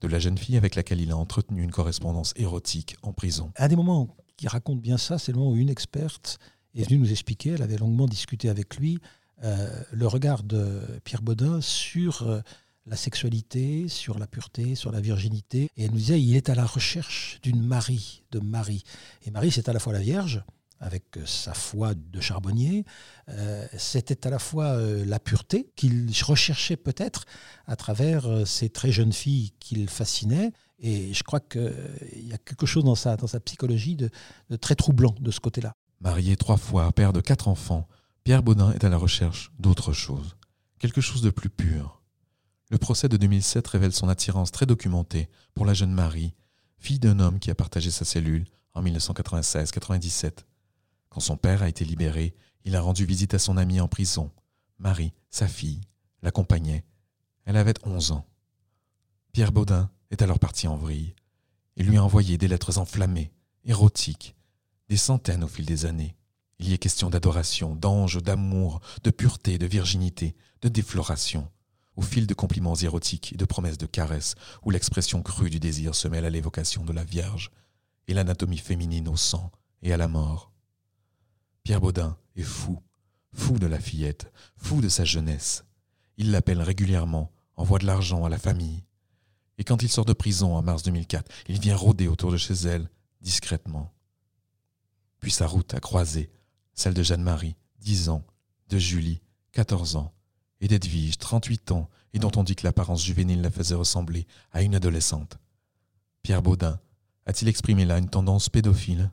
de 0.00 0.08
la 0.08 0.18
jeune 0.18 0.38
fille 0.38 0.56
avec 0.56 0.74
laquelle 0.74 1.00
il 1.00 1.10
a 1.10 1.16
entretenu 1.16 1.62
une 1.62 1.70
correspondance 1.70 2.32
érotique 2.36 2.96
en 3.02 3.12
prison. 3.12 3.52
Un 3.56 3.68
des 3.68 3.76
moments 3.76 4.16
qui 4.36 4.48
raconte 4.48 4.80
bien 4.80 4.98
ça, 4.98 5.18
c'est 5.18 5.32
le 5.32 5.38
moment 5.38 5.52
où 5.52 5.56
une 5.56 5.70
experte 5.70 6.38
est 6.74 6.84
venue 6.84 6.98
nous 6.98 7.10
expliquer, 7.10 7.50
elle 7.50 7.62
avait 7.62 7.76
longuement 7.76 8.06
discuté 8.06 8.48
avec 8.48 8.76
lui, 8.76 8.98
le 9.42 10.06
regard 10.06 10.42
de 10.42 10.80
Pierre 11.04 11.22
Baudin 11.22 11.60
sur 11.60 12.22
euh, 12.22 12.40
la 12.86 12.96
sexualité, 12.96 13.88
sur 13.88 14.18
la 14.18 14.26
pureté, 14.26 14.74
sur 14.74 14.90
la 14.90 15.00
virginité. 15.00 15.70
Et 15.76 15.84
elle 15.84 15.90
nous 15.90 15.98
disait, 15.98 16.20
il 16.20 16.36
est 16.36 16.48
à 16.48 16.54
la 16.54 16.64
recherche 16.64 17.38
d'une 17.42 17.62
Marie, 17.62 18.24
de 18.30 18.40
Marie. 18.40 18.82
Et 19.26 19.30
Marie, 19.30 19.50
c'est 19.50 19.68
à 19.68 19.72
la 19.72 19.78
fois 19.78 19.92
la 19.92 20.00
Vierge, 20.00 20.42
avec 20.80 21.18
sa 21.24 21.54
foi 21.54 21.94
de 21.94 22.20
charbonnier, 22.20 22.84
euh, 23.28 23.66
c'était 23.76 24.26
à 24.26 24.30
la 24.30 24.38
fois 24.38 24.66
euh, 24.66 25.04
la 25.04 25.18
pureté 25.18 25.70
qu'il 25.76 26.08
recherchait 26.24 26.76
peut-être 26.76 27.24
à 27.66 27.76
travers 27.76 28.26
euh, 28.26 28.44
ces 28.44 28.68
très 28.68 28.92
jeunes 28.92 29.12
filles 29.12 29.52
qu'il 29.58 29.88
fascinait. 29.88 30.52
Et 30.78 31.12
je 31.12 31.22
crois 31.24 31.40
qu'il 31.40 31.72
y 32.16 32.32
a 32.32 32.38
quelque 32.38 32.66
chose 32.66 32.84
dans 32.84 32.94
sa, 32.94 33.16
psychologie 33.44 33.96
de 33.96 34.10
très 34.60 34.76
troublant 34.76 35.14
de 35.20 35.30
ce 35.32 35.40
côté-là. 35.40 35.74
Marié 36.00 36.36
trois 36.36 36.56
fois, 36.56 36.92
père 36.92 37.12
de 37.12 37.20
quatre 37.20 37.48
enfants, 37.48 37.88
Pierre 38.28 38.42
Baudin 38.42 38.72
est 38.72 38.84
à 38.84 38.90
la 38.90 38.98
recherche 38.98 39.50
d'autre 39.58 39.94
chose, 39.94 40.36
quelque 40.78 41.00
chose 41.00 41.22
de 41.22 41.30
plus 41.30 41.48
pur. 41.48 42.02
Le 42.68 42.76
procès 42.76 43.08
de 43.08 43.16
2007 43.16 43.66
révèle 43.66 43.94
son 43.94 44.10
attirance 44.10 44.52
très 44.52 44.66
documentée 44.66 45.30
pour 45.54 45.64
la 45.64 45.72
jeune 45.72 45.94
Marie, 45.94 46.34
fille 46.76 46.98
d'un 46.98 47.20
homme 47.20 47.38
qui 47.38 47.50
a 47.50 47.54
partagé 47.54 47.90
sa 47.90 48.04
cellule 48.04 48.44
en 48.74 48.82
1996-97. 48.82 50.44
Quand 51.08 51.20
son 51.20 51.38
père 51.38 51.62
a 51.62 51.70
été 51.70 51.86
libéré, 51.86 52.34
il 52.66 52.76
a 52.76 52.82
rendu 52.82 53.06
visite 53.06 53.32
à 53.32 53.38
son 53.38 53.56
amie 53.56 53.80
en 53.80 53.88
prison. 53.88 54.30
Marie, 54.78 55.14
sa 55.30 55.48
fille, 55.48 55.80
l'accompagnait. 56.20 56.84
Elle 57.46 57.56
avait 57.56 57.72
11 57.86 58.12
ans. 58.12 58.26
Pierre 59.32 59.52
Baudin 59.52 59.90
est 60.10 60.20
alors 60.20 60.38
parti 60.38 60.68
en 60.68 60.76
vrille. 60.76 61.14
Il 61.76 61.86
lui 61.86 61.96
a 61.96 62.04
envoyé 62.04 62.36
des 62.36 62.48
lettres 62.48 62.76
enflammées, 62.76 63.32
érotiques, 63.64 64.36
des 64.90 64.98
centaines 64.98 65.44
au 65.44 65.48
fil 65.48 65.64
des 65.64 65.86
années. 65.86 66.17
Il 66.58 66.68
y 66.68 66.74
est 66.74 66.78
question 66.78 67.08
d'adoration, 67.08 67.76
d'ange, 67.76 68.22
d'amour, 68.22 68.80
de 69.04 69.10
pureté, 69.10 69.58
de 69.58 69.66
virginité, 69.66 70.34
de 70.60 70.68
défloration, 70.68 71.48
au 71.94 72.02
fil 72.02 72.26
de 72.26 72.34
compliments 72.34 72.74
érotiques 72.74 73.32
et 73.32 73.36
de 73.36 73.44
promesses 73.44 73.78
de 73.78 73.86
caresses, 73.86 74.34
où 74.64 74.70
l'expression 74.70 75.22
crue 75.22 75.50
du 75.50 75.60
désir 75.60 75.94
se 75.94 76.08
mêle 76.08 76.24
à 76.24 76.30
l'évocation 76.30 76.84
de 76.84 76.92
la 76.92 77.04
Vierge 77.04 77.50
et 78.08 78.14
l'anatomie 78.14 78.58
féminine 78.58 79.08
au 79.08 79.16
sang 79.16 79.52
et 79.82 79.92
à 79.92 79.96
la 79.96 80.08
mort. 80.08 80.50
Pierre 81.62 81.80
Baudin 81.80 82.16
est 82.34 82.42
fou, 82.42 82.82
fou 83.32 83.58
de 83.58 83.66
la 83.66 83.78
fillette, 83.78 84.32
fou 84.56 84.80
de 84.80 84.88
sa 84.88 85.04
jeunesse. 85.04 85.64
Il 86.16 86.32
l'appelle 86.32 86.62
régulièrement, 86.62 87.30
envoie 87.56 87.78
de 87.78 87.86
l'argent 87.86 88.24
à 88.24 88.28
la 88.28 88.38
famille. 88.38 88.84
Et 89.58 89.64
quand 89.64 89.82
il 89.82 89.88
sort 89.88 90.04
de 90.04 90.12
prison 90.12 90.56
en 90.56 90.62
mars 90.62 90.82
2004, 90.82 91.30
il 91.48 91.60
vient 91.60 91.76
rôder 91.76 92.08
autour 92.08 92.32
de 92.32 92.36
chez 92.36 92.54
elle, 92.54 92.90
discrètement. 93.20 93.92
Puis 95.20 95.30
sa 95.30 95.46
route 95.46 95.74
a 95.74 95.80
croisé 95.80 96.30
celle 96.78 96.94
de 96.94 97.02
Jeanne-Marie, 97.02 97.56
10 97.80 98.08
ans, 98.08 98.24
de 98.68 98.78
Julie, 98.78 99.20
14 99.52 99.96
ans, 99.96 100.12
et 100.60 100.68
d'Edwige, 100.68 101.18
38 101.18 101.72
ans, 101.72 101.88
et 102.12 102.18
dont 102.18 102.30
on 102.36 102.44
dit 102.44 102.54
que 102.54 102.64
l'apparence 102.64 103.04
juvénile 103.04 103.42
la 103.42 103.50
faisait 103.50 103.74
ressembler 103.74 104.26
à 104.52 104.62
une 104.62 104.74
adolescente. 104.74 105.38
Pierre 106.22 106.42
Baudin 106.42 106.78
a-t-il 107.26 107.48
exprimé 107.48 107.84
là 107.84 107.98
une 107.98 108.08
tendance 108.08 108.48
pédophile? 108.48 109.10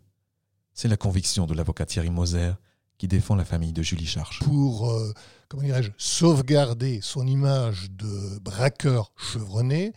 C'est 0.74 0.88
la 0.88 0.98
conviction 0.98 1.48
de 1.48 1.54
l'avocat 1.54 1.86
Thierry 1.86 2.10
Moser 2.10 2.54
qui 2.98 3.08
défend 3.08 3.36
la 3.36 3.46
famille 3.46 3.74
de 3.74 3.82
Julie 3.82 4.06
Charche. 4.06 4.40
Pour, 4.40 4.90
euh, 4.92 5.14
comment 5.50 5.64
dirais-je, 5.64 5.92
sauvegarder 5.98 7.00
son 7.02 7.28
image 7.28 7.92
de 7.92 8.40
braqueur 8.40 9.12
chevronné, 9.18 9.94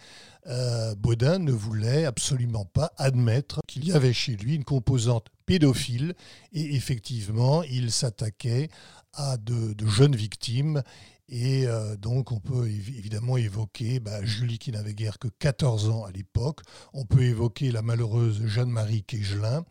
euh, 0.47 0.95
Baudin 0.95 1.39
ne 1.39 1.53
voulait 1.53 2.05
absolument 2.05 2.65
pas 2.65 2.93
admettre 2.97 3.61
qu'il 3.67 3.87
y 3.87 3.93
avait 3.93 4.13
chez 4.13 4.37
lui 4.37 4.55
une 4.55 4.65
composante 4.65 5.27
pédophile 5.47 6.15
et 6.53 6.75
effectivement, 6.75 7.63
il 7.65 7.93
s'attaquait 7.93 8.69
à 9.13 9.37
de, 9.37 9.75
jeunes 9.87 10.17
victimes 10.17 10.83
et 11.29 11.67
euh, 11.67 11.97
donc, 11.97 12.33
on 12.33 12.41
peut 12.41 12.67
évidemment 12.67 13.37
évoquer 13.37 14.01
bah, 14.01 14.25
Julie 14.25 14.59
qui 14.59 14.73
n'avait 14.73 14.95
guère 14.95 15.19
que 15.19 15.29
14 15.39 15.91
ans 15.91 16.05
à 16.05 16.11
l'époque. 16.11 16.61
On 16.95 17.05
peut 17.05 17.23
évoquer 17.23 17.71
la 17.71 17.83
malheureuse 17.83 18.47
Jeanne-Marie 18.47 19.03
Quégelin. 19.03 19.65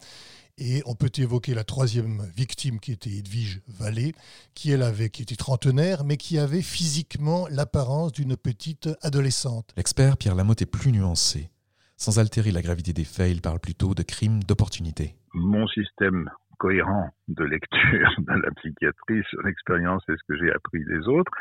Et 0.59 0.81
on 0.87 0.95
peut 0.95 1.11
évoquer 1.15 1.53
la 1.53 1.63
troisième 1.63 2.23
victime 2.35 2.79
qui 2.79 2.91
était 2.91 3.11
Edwige 3.11 3.61
Vallée, 3.67 4.13
qui 4.55 4.71
elle 4.71 4.81
avait, 4.81 5.09
qui 5.09 5.21
était 5.21 5.35
trentenaire, 5.35 6.03
mais 6.03 6.17
qui 6.17 6.39
avait 6.39 6.63
physiquement 6.63 7.47
l'apparence 7.51 8.11
d'une 8.11 8.35
petite 8.35 8.89
adolescente. 9.03 9.71
L'expert 9.77 10.17
Pierre 10.17 10.33
Lamotte 10.33 10.63
est 10.63 10.71
plus 10.71 10.91
nuancé. 10.91 11.51
Sans 11.95 12.17
altérer 12.17 12.51
la 12.51 12.61
gravité 12.61 12.91
des 12.91 13.05
faits, 13.05 13.31
il 13.31 13.41
parle 13.41 13.59
plutôt 13.59 13.93
de 13.93 14.01
crimes 14.01 14.43
d'opportunité. 14.43 15.15
Mon 15.33 15.67
système 15.67 16.29
cohérent 16.57 17.11
de 17.27 17.43
lecture 17.43 18.09
de 18.17 18.41
la 18.41 18.51
psychiatrie 18.55 19.23
sur 19.29 19.41
l'expérience 19.43 20.03
et 20.09 20.13
ce 20.13 20.23
que 20.27 20.37
j'ai 20.39 20.51
appris 20.51 20.83
des 20.85 21.07
autres 21.07 21.31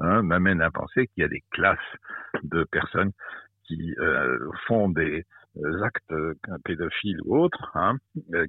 hein, 0.00 0.22
m'amène 0.22 0.60
à 0.60 0.70
penser 0.72 1.06
qu'il 1.08 1.22
y 1.22 1.24
a 1.24 1.28
des 1.28 1.44
classes 1.52 1.78
de 2.42 2.64
personnes 2.64 3.12
qui 3.64 3.94
euh, 3.98 4.38
font 4.66 4.88
des 4.88 5.20
euh, 5.20 5.22
actes 5.82 6.12
euh, 6.12 6.34
pédophiles 6.64 7.20
ou 7.24 7.36
autres, 7.36 7.70
hein, 7.74 7.96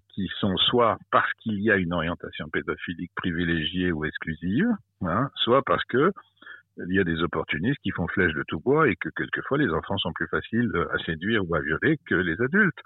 qui 0.10 0.28
sont 0.40 0.56
soit 0.58 0.98
parce 1.12 1.32
qu'il 1.40 1.62
y 1.62 1.72
a 1.72 1.78
une 1.78 1.94
orientation 1.94 2.48
pédophilique 2.50 3.12
privilégiée 3.16 3.92
ou 3.92 4.06
exclusive, 4.06 4.70
hein, 5.02 5.30
soit 5.36 5.62
parce 5.64 5.84
que 5.86 6.12
il 6.78 6.94
y 6.94 7.00
a 7.00 7.06
des 7.06 7.22
opportunistes 7.22 7.80
qui 7.84 7.92
font 7.92 8.08
flèche 8.08 8.34
de 8.34 8.44
tout 8.48 8.60
bois 8.60 8.90
et 8.90 8.96
que 8.98 9.10
quelquefois 9.10 9.58
les 9.58 9.70
enfants 9.70 9.98
sont 9.98 10.12
plus 10.12 10.28
faciles 10.28 10.72
à 10.92 10.98
séduire 11.06 11.50
ou 11.50 11.56
à 11.56 11.62
violer 11.62 11.98
que 12.06 12.16
les 12.16 12.42
adultes. 12.42 12.80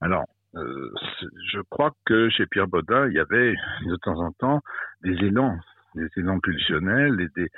Alors, 0.00 0.24
euh, 0.56 0.90
je 1.52 1.60
crois 1.70 1.92
que 2.04 2.30
chez 2.30 2.46
Pierre 2.46 2.68
Baudin, 2.68 3.06
il 3.08 3.14
y 3.14 3.20
avait 3.20 3.54
de 3.86 3.96
temps 3.96 4.18
en 4.18 4.32
temps 4.32 4.60
des 5.02 5.14
élans, 5.24 5.56
des 5.94 6.08
élans 6.16 6.40
pulsionnels, 6.40 7.20
et 7.20 7.28
des... 7.36 7.48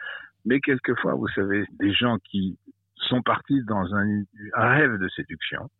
mais 0.44 0.60
quelquefois, 0.60 1.14
vous 1.14 1.28
savez, 1.28 1.64
des 1.78 1.92
gens 1.92 2.18
qui 2.18 2.58
sont 2.96 3.22
partis 3.22 3.62
dans 3.64 3.94
un, 3.94 4.24
rêve 4.54 4.98
de 4.98 5.08
séduction 5.08 5.70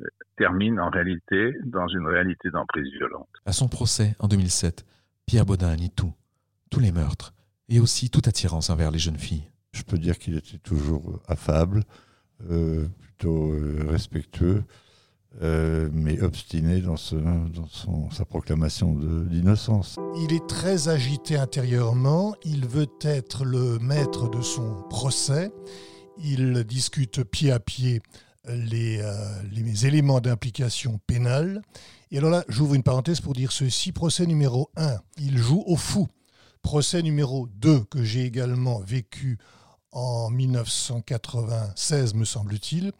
euh, 0.00 0.04
terminent 0.36 0.86
en 0.86 0.90
réalité 0.90 1.54
dans 1.64 1.86
une 1.88 2.06
réalité 2.06 2.50
d'emprise 2.50 2.90
violente. 2.92 3.28
À 3.46 3.52
son 3.52 3.68
procès 3.68 4.14
en 4.18 4.28
2007, 4.28 4.84
Pierre 5.26 5.46
Baudin 5.46 5.74
nie 5.76 5.90
tout, 5.90 6.12
tous 6.70 6.80
les 6.80 6.92
meurtres, 6.92 7.34
et 7.68 7.80
aussi 7.80 8.10
toute 8.10 8.28
attirance 8.28 8.70
envers 8.70 8.90
les 8.90 8.98
jeunes 8.98 9.18
filles. 9.18 9.50
Je 9.72 9.82
peux 9.82 9.98
dire 9.98 10.18
qu'il 10.18 10.36
était 10.36 10.58
toujours 10.58 11.20
affable, 11.28 11.82
euh, 12.50 12.86
plutôt 13.00 13.54
respectueux. 13.88 14.64
Euh, 15.42 15.88
mais 15.92 16.20
obstiné 16.22 16.80
dans, 16.80 16.96
sa 16.96 18.24
proclamation 18.24 18.94
d'innocence. 18.94 19.96
Il 20.16 20.32
est 20.34 20.44
très 20.48 20.88
agité 20.88 21.36
intérieurement, 21.36 22.34
il 22.44 22.66
veut 22.66 22.88
être 23.02 23.44
le 23.44 23.78
maître 23.78 24.28
de 24.28 24.42
son 24.42 24.82
procès, 24.90 25.52
il 26.18 26.64
discute 26.64 27.22
pied 27.22 27.52
à 27.52 27.60
pied 27.60 28.02
les, 28.54 29.00
euh, 29.00 29.14
les 29.52 29.86
éléments 29.86 30.20
d'implication 30.20 31.00
pénale. 31.06 31.62
Et 32.10 32.18
alors 32.18 32.30
là, 32.30 32.44
j'ouvre 32.48 32.74
une 32.74 32.82
parenthèse 32.82 33.20
pour 33.20 33.34
dire 33.34 33.52
ceci, 33.52 33.92
procès 33.92 34.26
numéro 34.26 34.70
1, 34.76 34.98
il 35.18 35.38
joue 35.38 35.62
au 35.66 35.76
fou. 35.76 36.08
Procès 36.62 37.02
numéro 37.02 37.48
2, 37.56 37.84
que 37.84 38.02
j'ai 38.02 38.24
également 38.24 38.80
vécu 38.80 39.38
en 39.92 40.30
1996, 40.30 42.14
me 42.14 42.24
semble-t-il, 42.24 42.92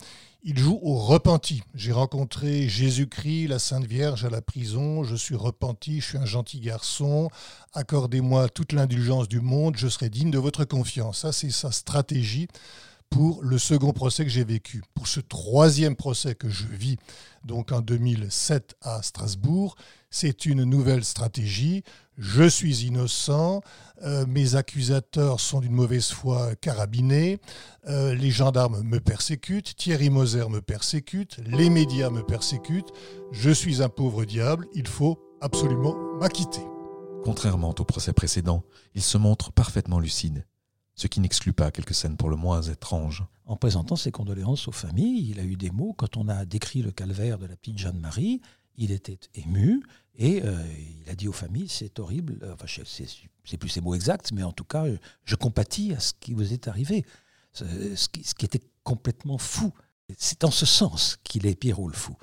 il 0.43 0.59
joue 0.59 0.79
au 0.83 0.97
repenti. 0.97 1.63
J'ai 1.75 1.93
rencontré 1.93 2.69
Jésus-Christ, 2.69 3.49
la 3.49 3.59
Sainte 3.59 3.85
Vierge 3.85 4.25
à 4.25 4.31
la 4.31 4.41
prison. 4.41 5.05
Je 5.05 5.15
suis 5.15 5.35
repenti, 5.35 6.01
je 6.01 6.07
suis 6.07 6.19
un 6.19 6.25
gentil 6.25 6.61
garçon. 6.61 7.29
Accordez-moi 7.75 8.49
toute 8.49 8.73
l'indulgence 8.73 9.29
du 9.29 9.41
monde, 9.41 9.77
je 9.77 9.89
serai 9.89 10.09
digne 10.09 10.31
de 10.31 10.39
votre 10.39 10.65
confiance. 10.65 11.19
Ça, 11.19 11.33
c'est 11.33 11.51
sa 11.51 11.71
stratégie 11.71 12.49
pour 13.11 13.43
le 13.43 13.59
second 13.59 13.93
procès 13.93 14.25
que 14.25 14.31
j'ai 14.31 14.45
vécu. 14.45 14.83
Pour 14.95 15.09
ce 15.09 15.21
troisième 15.21 15.97
procès 15.97 16.35
que 16.35 16.49
je 16.49 16.67
vis, 16.67 16.97
donc 17.45 17.73
en 17.73 17.81
2007 17.81 18.77
à 18.81 19.03
Strasbourg, 19.03 19.75
c'est 20.11 20.47
une 20.47 20.65
nouvelle 20.65 21.05
stratégie. 21.05 21.83
Je 22.17 22.49
suis 22.49 22.87
innocent, 22.87 23.63
euh, 24.03 24.25
mes 24.27 24.55
accusateurs 24.55 25.41
sont 25.41 25.61
d'une 25.61 25.73
mauvaise 25.73 26.11
foi 26.11 26.55
carabinés, 26.57 27.39
euh, 27.89 28.15
les 28.15 28.31
gendarmes 28.31 28.83
me 28.83 29.01
persécutent, 29.01 29.75
Thierry 29.77 30.11
Moser 30.11 30.49
me 30.49 30.61
persécute, 30.61 31.39
les 31.47 31.71
médias 31.71 32.11
me 32.11 32.23
persécutent, 32.23 32.93
je 33.33 33.51
suis 33.51 33.83
un 33.83 33.89
pauvre 33.89 34.25
diable, 34.25 34.67
il 34.75 34.87
faut 34.87 35.19
absolument 35.41 35.97
m'acquitter. 36.21 36.63
Contrairement 37.25 37.75
au 37.79 37.85
procès 37.85 38.13
précédent, 38.13 38.63
il 38.95 39.03
se 39.03 39.19
montre 39.19 39.53
parfaitement 39.53 39.99
lucide 39.99 40.45
ce 41.01 41.07
qui 41.07 41.21
n'exclut 41.21 41.55
pas 41.55 41.71
quelques 41.71 41.95
scènes 41.95 42.19
pour 42.19 42.29
le 42.29 42.37
moins 42.37 42.61
étranges. 42.61 43.25
En 43.47 43.57
présentant 43.57 43.97
ses 43.97 44.13
condoléances 44.13 44.69
aux 44.69 44.73
familles, 44.73 45.31
il 45.31 45.41
a 45.41 45.45
eu 45.45 45.57
des 45.57 45.71
mots. 45.71 45.95
Quand 45.95 46.19
on 46.19 46.29
a 46.29 46.45
décrit 46.45 46.83
le 46.83 46.91
calvaire 46.91 47.39
de 47.39 47.47
la 47.47 47.57
petite 47.57 47.79
Jeanne-Marie, 47.79 48.43
il 48.77 48.91
était 48.91 49.19
ému 49.35 49.83
et 50.17 50.43
euh, 50.45 50.63
il 51.03 51.09
a 51.09 51.15
dit 51.15 51.27
aux 51.27 51.33
familles 51.33 51.71
c'est 51.71 51.99
horrible. 51.99 52.39
Enfin, 52.53 52.67
c'est 52.67 53.57
plus 53.57 53.71
ses 53.71 53.81
mots 53.81 53.95
exacts, 53.95 54.31
mais 54.33 54.43
en 54.43 54.53
tout 54.53 54.65
cas, 54.65 54.85
je 55.25 55.37
compatis 55.37 55.95
à 55.95 56.01
ce 56.01 56.13
qui 56.21 56.35
vous 56.35 56.53
est 56.53 56.69
arrivé, 56.69 57.07
ce, 57.55 57.65
qui, 58.09 58.45
était 58.45 58.61
complètement 58.85 59.39
fou. 59.39 59.73
C'est 60.19 60.45
en 60.45 60.51
ce 60.51 60.67
sens 60.67 61.17
qu'il 61.25 61.47
est 61.47 61.55
Pierrot 61.55 61.89
le 61.89 61.95
fou. 61.95 62.15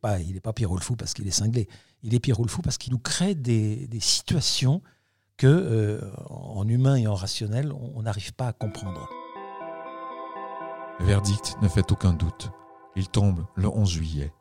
Pas, 0.00 0.20
il 0.20 0.34
n'est 0.34 0.40
pas 0.40 0.52
Pierrot 0.52 0.76
le 0.76 0.82
fou 0.82 0.94
parce 0.94 1.14
qu'il 1.14 1.26
est 1.26 1.32
cinglé. 1.32 1.68
Il 2.04 2.14
est 2.14 2.20
Pierrot 2.20 2.44
le 2.44 2.48
fou 2.48 2.62
parce 2.62 2.78
qu'il 2.78 2.92
nous 2.92 3.00
crée 3.00 3.34
des 3.34 3.88
situations 4.00 4.82
que, 5.36 5.46
euh, 5.46 6.00
en 6.28 6.66
humain 6.68 6.96
et 6.96 7.06
en 7.06 7.14
rationnel, 7.14 7.72
on 7.72 8.02
n'arrive 8.02 8.34
pas 8.34 8.48
à 8.48 8.52
comprendre. 8.52 9.08
Le 11.00 11.06
verdict 11.06 11.56
ne 11.60 11.68
fait 11.68 11.90
aucun 11.90 12.12
doute. 12.12 12.50
Il 12.96 13.08
tombe 13.08 13.44
le 13.56 13.68
11 13.68 13.90
juillet. 13.90 14.32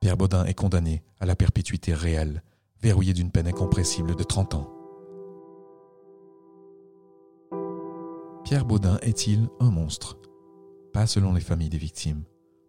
Pierre 0.00 0.16
Baudin 0.16 0.46
est 0.46 0.54
condamné 0.54 1.02
à 1.20 1.26
la 1.26 1.36
perpétuité 1.36 1.92
réelle, 1.92 2.42
verrouillé 2.80 3.12
d'une 3.12 3.30
peine 3.30 3.48
incompressible 3.48 4.16
de 4.16 4.22
30 4.22 4.54
ans. 4.54 4.70
Pierre 8.44 8.64
Baudin 8.64 8.98
est-il 9.02 9.50
un 9.60 9.70
monstre? 9.70 10.16
Pas 10.94 11.06
selon 11.06 11.34
les 11.34 11.42
familles 11.42 11.68
des 11.68 11.78
victimes, 11.78 12.24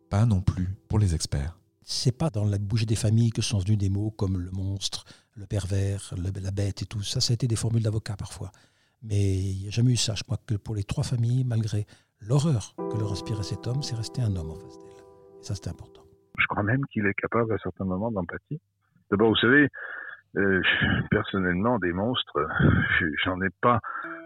pas 0.10 0.26
non 0.26 0.42
plus 0.42 0.76
pour 0.90 1.00
les 1.00 1.16
experts. 1.16 1.61
C'est 1.84 2.18
pas 2.18 2.30
dans 2.30 2.46
la 2.46 2.58
bouche 2.58 2.86
des 2.86 2.96
familles 2.96 3.32
que 3.32 3.42
sont 3.42 3.60
venus 3.60 3.78
des 3.78 3.90
mots 3.90 4.12
comme 4.12 4.38
le 4.38 4.52
monstre, 4.52 5.04
le 5.36 5.46
pervers, 5.46 6.14
la 6.18 6.52
bête 6.52 6.84
et 6.84 6.86
tout. 6.86 7.02
Ça, 7.02 7.20
ça 7.20 7.32
a 7.32 7.36
été 7.36 7.48
des 7.48 7.56
formules 7.56 7.84
d'avocat 7.84 8.16
parfois. 8.16 8.52
Mais 9.04 9.36
il 9.36 9.62
n'y 9.62 9.68
a 9.68 9.72
jamais 9.72 9.94
eu 9.94 9.98
ça. 9.98 10.14
Je 10.16 10.24
crois 10.24 10.38
que 10.46 10.56
pour 10.56 10.76
les 10.76 10.84
trois 10.84 11.04
familles, 11.04 11.44
malgré 11.44 11.86
l'horreur 12.22 12.76
que 12.78 12.98
leur 12.98 13.12
inspirait 13.12 13.44
cet 13.44 13.66
homme, 13.68 13.82
c'est 13.82 13.96
resté 13.96 14.22
un 14.22 14.36
homme 14.36 14.52
en 14.52 14.56
face 14.56 14.78
d'elle. 14.78 15.04
Et 15.40 15.44
ça, 15.44 15.56
c'est 15.56 15.70
important. 15.70 16.04
Je 16.38 16.46
crois 16.48 16.64
même 16.64 16.86
qu'il 16.88 17.06
est 17.08 17.14
capable 17.16 17.52
à 17.54 17.58
certains 17.58 17.86
moments 17.86 18.12
d'empathie. 18.12 18.62
D'abord, 19.10 19.30
vous 19.30 19.38
savez, 19.38 19.68
euh, 20.38 20.62
personnellement, 21.10 21.80
des 21.80 21.92
monstres, 21.92 22.48
j'en 23.26 23.42
ai 23.42 23.50
pas 23.62 23.80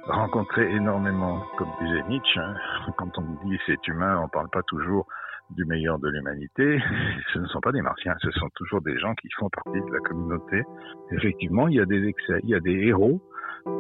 rencontré 0.08 0.72
énormément. 0.76 1.42
Comme 1.58 1.70
disait 1.82 2.04
Nietzsche, 2.10 2.40
hein. 2.40 2.56
quand 2.98 3.18
on 3.18 3.48
dit 3.48 3.58
c'est 3.66 3.88
humain, 3.88 4.20
on 4.20 4.28
parle 4.28 4.50
pas 4.50 4.62
toujours 4.64 5.08
du 5.52 5.66
meilleur 5.66 6.00
de 6.00 6.10
l'humanité, 6.10 6.80
ce 7.34 7.40
ne 7.40 7.48
sont 7.48 7.62
pas 7.62 7.72
des 7.72 7.82
martiens, 7.82 8.16
ce 8.22 8.32
sont 8.32 8.50
toujours 8.56 8.82
des 8.82 8.98
gens 9.00 9.14
qui 9.16 9.30
font 9.38 9.50
partie 9.50 9.80
de 9.80 9.94
la 9.94 10.00
communauté. 10.00 10.64
Effectivement, 11.12 11.68
il 11.68 11.76
y 11.76 11.80
a 11.80 11.86
des 11.86 12.04
excès, 12.06 12.40
il 12.44 12.50
y 12.50 12.56
a 12.56 12.60
des 12.60 12.88
héros 12.88 13.22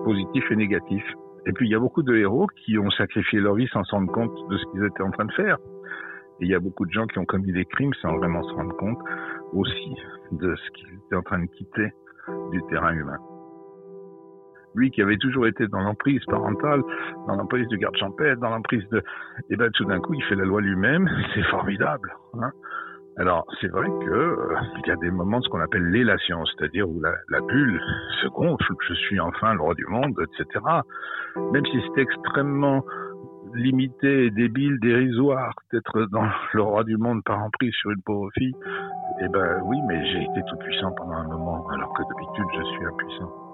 positifs 0.04 0.50
et 0.52 0.56
négatifs. 0.56 1.14
Et 1.48 1.54
puis 1.54 1.68
il 1.68 1.72
y 1.72 1.76
a 1.76 1.80
beaucoup 1.80 2.04
de 2.04 2.16
héros 2.16 2.48
qui 2.48 2.78
ont 2.80 2.90
sacrifié 2.92 3.40
leur 3.40 3.56
vie 3.56 3.68
sans 3.68 3.84
se 3.84 3.92
rendre 3.92 4.12
compte 4.12 4.34
de 4.50 4.58
ce 4.58 4.66
qu'ils 4.72 4.84
étaient 4.86 5.04
en 5.04 5.12
train 5.12 5.26
de 5.26 5.34
faire. 5.34 5.58
Et 6.40 6.46
il 6.46 6.50
y 6.50 6.56
a 6.56 6.60
beaucoup 6.60 6.86
de 6.86 6.92
gens 6.92 7.06
qui 7.08 7.20
ont 7.20 7.26
commis 7.26 7.52
des 7.52 7.66
crimes 7.66 7.94
sans 8.02 8.16
vraiment 8.18 8.44
se 8.44 8.54
rendre 8.54 8.76
compte 8.76 9.00
aussi 9.54 9.96
de 10.32 10.56
ce 10.56 10.72
qu'ils 10.72 10.94
étaient 10.96 11.16
en 11.16 11.22
train 11.22 11.40
de 11.40 11.46
quitter 11.46 11.94
du 12.52 12.62
terrain 12.70 12.94
humain. 12.94 13.20
Lui 14.76 14.92
qui 14.92 15.02
avait 15.02 15.18
toujours 15.18 15.48
été 15.48 15.68
dans 15.68 15.82
l'emprise 15.82 16.24
parentale, 16.26 16.82
dans 17.28 17.36
l'emprise 17.36 17.68
du 17.68 17.78
garde 17.78 17.96
champêtre, 17.98 18.40
dans 18.42 18.50
l'emprise 18.50 18.88
de... 18.90 18.98
Et 18.98 19.02
eh 19.52 19.56
ben 19.56 19.72
tout 19.72 19.86
d'un 19.86 20.00
coup, 20.00 20.14
il 20.14 20.24
fait 20.24 20.36
la 20.36 20.46
loi 20.46 20.62
lui-même, 20.62 21.10
c'est 21.34 21.44
formidable. 21.44 22.14
Hein 22.42 22.52
alors, 23.18 23.46
c'est 23.62 23.70
vrai 23.70 23.88
que 23.88 24.12
euh, 24.12 24.56
y 24.86 24.92
a 24.92 24.98
des 24.98 25.10
moments 25.10 25.40
de 25.40 25.46
ce 25.46 25.50
qu'on 25.50 25.62
appelle 25.62 25.90
l'élation, 25.90 26.44
c'est-à-dire 26.46 26.90
où 26.90 27.00
la, 27.00 27.14
la, 27.30 27.40
bulle 27.40 27.80
se 28.22 28.28
gonfle, 28.28 28.74
je 28.90 28.94
suis 28.94 29.22
enfin 29.22 29.54
le 29.54 29.62
roi 29.62 29.74
du 29.74 29.86
monde, 29.86 30.20
etc. 30.22 30.66
Même 31.54 31.66
si 31.66 31.82
c'est 31.96 32.02
extrêmement 32.02 32.84
limité, 33.54 34.32
débile, 34.32 34.80
dérisoire 34.82 35.54
d'être 35.72 36.08
dans 36.12 36.28
le 36.54 36.62
roi 36.62 36.84
du 36.84 36.98
monde 36.98 37.24
par 37.24 37.42
emprise 37.42 37.74
sur 37.76 37.92
une 37.92 38.02
pauvre 38.02 38.30
fille, 38.38 38.56
eh 39.22 39.30
ben 39.30 39.62
oui, 39.64 39.78
mais 39.88 40.06
j'ai 40.08 40.24
été 40.24 40.42
tout 40.50 40.58
puissant 40.58 40.92
pendant 40.92 41.14
un 41.14 41.28
moment, 41.28 41.66
alors 41.70 41.94
que 41.94 42.02
d'habitude 42.02 42.46
je 42.58 42.64
suis 42.64 42.86
impuissant. 42.86 43.45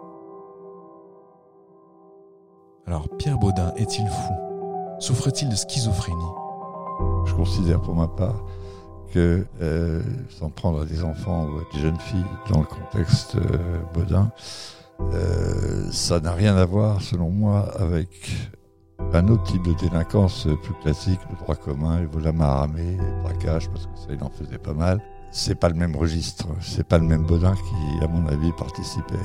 Alors, 2.88 3.08
Pierre 3.18 3.38
Baudin 3.38 3.74
est-il 3.78 4.08
fou? 4.08 4.34
Souffre-t-il 5.00 5.50
de 5.50 5.56
schizophrénie? 5.56 6.18
Je 7.26 7.34
considère 7.34 7.80
pour 7.80 7.96
ma 7.96 8.08
part 8.08 8.44
que, 9.14 9.46
euh, 9.62 10.02
sans 10.30 10.50
prendre 10.50 10.82
à 10.82 10.86
des 10.86 11.04
enfants 11.04 11.46
ou 11.46 11.60
à 11.60 11.64
des 11.74 11.80
jeunes 11.80 12.00
filles 12.00 12.26
dans 12.50 12.62
le 12.62 12.66
contexte 12.66 13.36
euh, 13.36 13.82
Baudin, 13.94 14.32
euh, 15.14 15.92
ça 15.92 16.20
n'a 16.20 16.32
rien 16.32 16.56
à 16.56 16.66
voir, 16.66 17.02
selon 17.02 17.30
moi, 17.30 17.72
avec 17.80 18.32
un 19.14 19.28
autre 19.28 19.44
type 19.44 19.64
de 19.64 19.74
délinquance 19.74 20.48
plus 20.64 20.74
classique, 20.82 21.20
le 21.30 21.38
droit 21.38 21.56
commun, 21.56 22.00
les 22.00 22.06
vols 22.08 22.28
à 22.28 22.32
main 22.32 22.68
les 22.76 22.98
braquages, 23.24 23.70
parce 23.70 23.86
que 23.86 23.98
ça, 23.98 24.08
il 24.10 24.24
en 24.24 24.30
faisait 24.30 24.58
pas 24.58 24.74
mal. 24.74 25.02
C'est 25.32 25.56
pas 25.56 25.70
le 25.70 25.76
même 25.76 25.96
registre, 25.96 26.48
c'est 26.62 26.88
pas 26.88 26.98
le 26.98 27.06
même 27.06 27.26
Baudin 27.26 27.54
qui, 27.54 28.04
à 28.04 28.08
mon 28.08 28.28
avis, 28.28 28.52
participait 28.54 29.16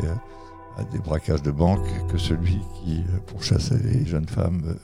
à 0.76 0.84
des 0.84 0.98
braquages 0.98 1.42
de 1.42 1.50
banque 1.50 1.86
que 2.10 2.18
celui 2.18 2.60
qui 2.74 3.04
pourchassait 3.26 3.82
les 3.82 4.04
jeunes 4.04 4.28
femmes. 4.28 4.76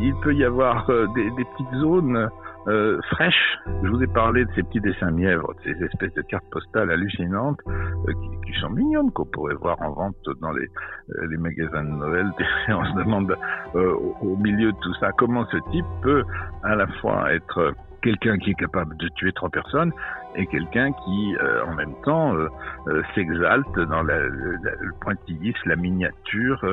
Il 0.00 0.14
peut 0.22 0.34
y 0.34 0.44
avoir 0.44 0.86
des, 1.14 1.30
des 1.30 1.44
petites 1.44 1.80
zones 1.80 2.28
euh, 2.68 3.00
fraîche. 3.10 3.58
Je 3.82 3.88
vous 3.88 4.02
ai 4.02 4.06
parlé 4.06 4.44
de 4.44 4.50
ces 4.54 4.62
petits 4.62 4.80
dessins 4.80 5.10
mièvres, 5.10 5.54
de 5.54 5.72
ces 5.72 5.84
espèces 5.84 6.12
de 6.14 6.22
cartes 6.22 6.44
postales 6.50 6.90
hallucinantes 6.90 7.60
euh, 7.66 8.12
qui, 8.44 8.60
sont 8.60 8.70
mignonnes 8.70 9.10
qu'on 9.12 9.26
pourrait 9.26 9.54
voir 9.54 9.80
en 9.80 9.92
vente 9.92 10.16
dans 10.40 10.52
les, 10.52 10.68
euh, 11.16 11.38
magasins 11.38 11.84
de 11.84 11.90
Noël. 11.90 12.26
On 12.68 12.84
se 12.84 12.98
demande 12.98 13.36
euh, 13.74 13.94
au, 14.20 14.36
milieu 14.36 14.72
de 14.72 14.78
tout 14.78 14.94
ça 15.00 15.12
comment 15.16 15.46
ce 15.46 15.56
type 15.70 15.86
peut 16.02 16.24
à 16.62 16.74
la 16.74 16.86
fois 17.00 17.32
être 17.32 17.74
quelqu'un 18.02 18.38
qui 18.38 18.50
est 18.50 18.54
capable 18.54 18.96
de 18.96 19.08
tuer 19.08 19.32
trois 19.32 19.50
personnes 19.50 19.92
et 20.36 20.46
quelqu'un 20.46 20.92
qui, 20.92 21.36
euh, 21.36 21.64
en 21.66 21.74
même 21.74 21.94
temps, 22.04 22.34
euh, 22.34 22.48
euh, 22.86 23.02
s'exalte 23.14 23.74
dans 23.74 24.02
la, 24.02 24.18
le, 24.18 24.92
pointillisme, 25.00 25.68
la 25.68 25.76
miniature. 25.76 26.64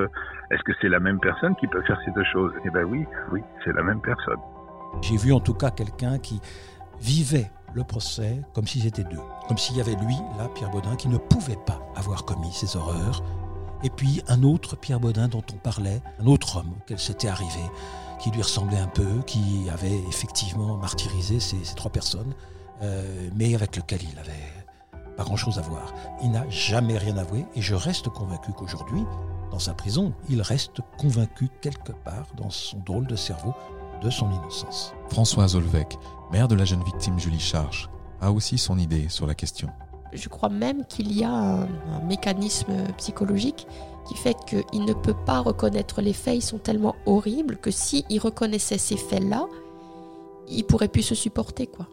Est-ce 0.52 0.62
que 0.64 0.74
c'est 0.82 0.90
la 0.90 1.00
même 1.00 1.20
personne 1.20 1.56
qui 1.56 1.68
peut 1.68 1.82
faire 1.84 2.00
ces 2.06 2.12
deux 2.12 2.26
choses 2.32 2.54
Eh 2.66 2.70
ben 2.70 2.84
oui, 2.84 3.06
oui, 3.32 3.42
c'est 3.64 3.74
la 3.74 3.84
même 3.84 4.02
personne. 4.02 4.40
J'ai 5.02 5.18
vu 5.18 5.34
en 5.34 5.40
tout 5.40 5.54
cas 5.54 5.72
quelqu'un 5.72 6.20
qui 6.20 6.40
vivait 7.02 7.50
le 7.74 7.84
procès 7.84 8.42
comme 8.54 8.66
si 8.66 8.80
c'était 8.80 9.04
deux. 9.04 9.20
Comme 9.48 9.58
s'il 9.58 9.78
y 9.78 9.82
avait 9.82 9.96
lui, 9.96 10.16
là, 10.38 10.48
Pierre 10.54 10.70
Baudin, 10.70 10.96
qui 10.96 11.10
ne 11.10 11.18
pouvait 11.18 11.60
pas 11.66 11.80
avoir 11.96 12.26
commis 12.26 12.52
ces 12.52 12.78
horreurs. 12.78 13.22
Et 13.84 13.90
puis 13.90 14.22
un 14.28 14.44
autre 14.44 14.78
Pierre 14.78 15.00
Baudin 15.00 15.28
dont 15.28 15.44
on 15.54 15.58
parlait, 15.58 16.02
un 16.22 16.26
autre 16.26 16.58
homme 16.58 16.74
auquel 16.80 16.98
c'était 16.98 17.28
arrivé, 17.28 17.62
qui 18.20 18.32
lui 18.32 18.42
ressemblait 18.42 18.80
un 18.80 18.88
peu, 18.88 19.22
qui 19.26 19.68
avait 19.72 20.00
effectivement 20.10 20.78
martyrisé 20.78 21.40
ces, 21.40 21.64
ces 21.64 21.76
trois 21.76 21.92
personnes, 21.92 22.34
euh, 22.82 23.30
mais 23.36 23.56
avec 23.56 23.76
lequel 23.76 24.02
il 24.04 24.20
avait 24.20 24.32
pas 25.16 25.24
grand-chose 25.24 25.58
à 25.60 25.62
voir. 25.62 25.94
Il 26.24 26.32
n'a 26.32 26.48
jamais 26.50 26.98
rien 26.98 27.18
avoué 27.18 27.46
et 27.56 27.62
je 27.62 27.76
reste 27.76 28.10
convaincu 28.10 28.52
qu'aujourd'hui, 28.54 29.04
dans 29.52 29.60
sa 29.60 29.74
prison, 29.74 30.14
il 30.30 30.42
reste 30.42 30.82
convaincu 30.98 31.50
quelque 31.62 31.94
part 31.94 32.28
dans 32.36 32.50
son 32.50 32.78
drôle 32.80 33.08
de 33.08 33.16
cerveau 33.16 33.54
de 34.02 34.10
son 34.10 34.30
innocence. 34.32 34.94
Françoise 35.10 35.56
Olvec, 35.56 35.98
mère 36.32 36.48
de 36.48 36.56
la 36.56 36.66
jeune 36.66 36.84
victime 36.84 37.18
Julie 37.20 37.40
Charge, 37.40 37.90
a 38.20 38.32
aussi 38.32 38.58
son 38.58 38.78
idée 38.78 39.08
sur 39.10 39.28
la 39.28 39.36
question. 39.36 39.70
Je 40.12 40.30
crois 40.30 40.50
même 40.50 40.86
qu'il 40.86 41.12
y 41.12 41.24
a 41.24 41.32
un, 41.32 41.64
un, 41.64 42.00
mécanisme 42.06 42.74
psychologique 42.98 43.68
qui 44.08 44.16
fait 44.16 44.38
qu'il 44.46 44.86
ne 44.86 44.94
peut 44.94 45.16
pas 45.26 45.40
reconnaître 45.40 46.02
les 46.02 46.14
faits. 46.14 46.36
Ils 46.36 46.42
sont 46.42 46.58
tellement 46.58 46.96
horribles 47.06 47.58
que 47.58 47.72
s'il 47.72 48.04
reconnaissait 48.20 48.78
ces 48.78 48.98
faits-là, 48.98 49.48
il 50.48 50.64
pourrait 50.64 50.88
plus 50.88 51.02
se 51.02 51.16
supporter, 51.16 51.68
quoi. 51.68 51.88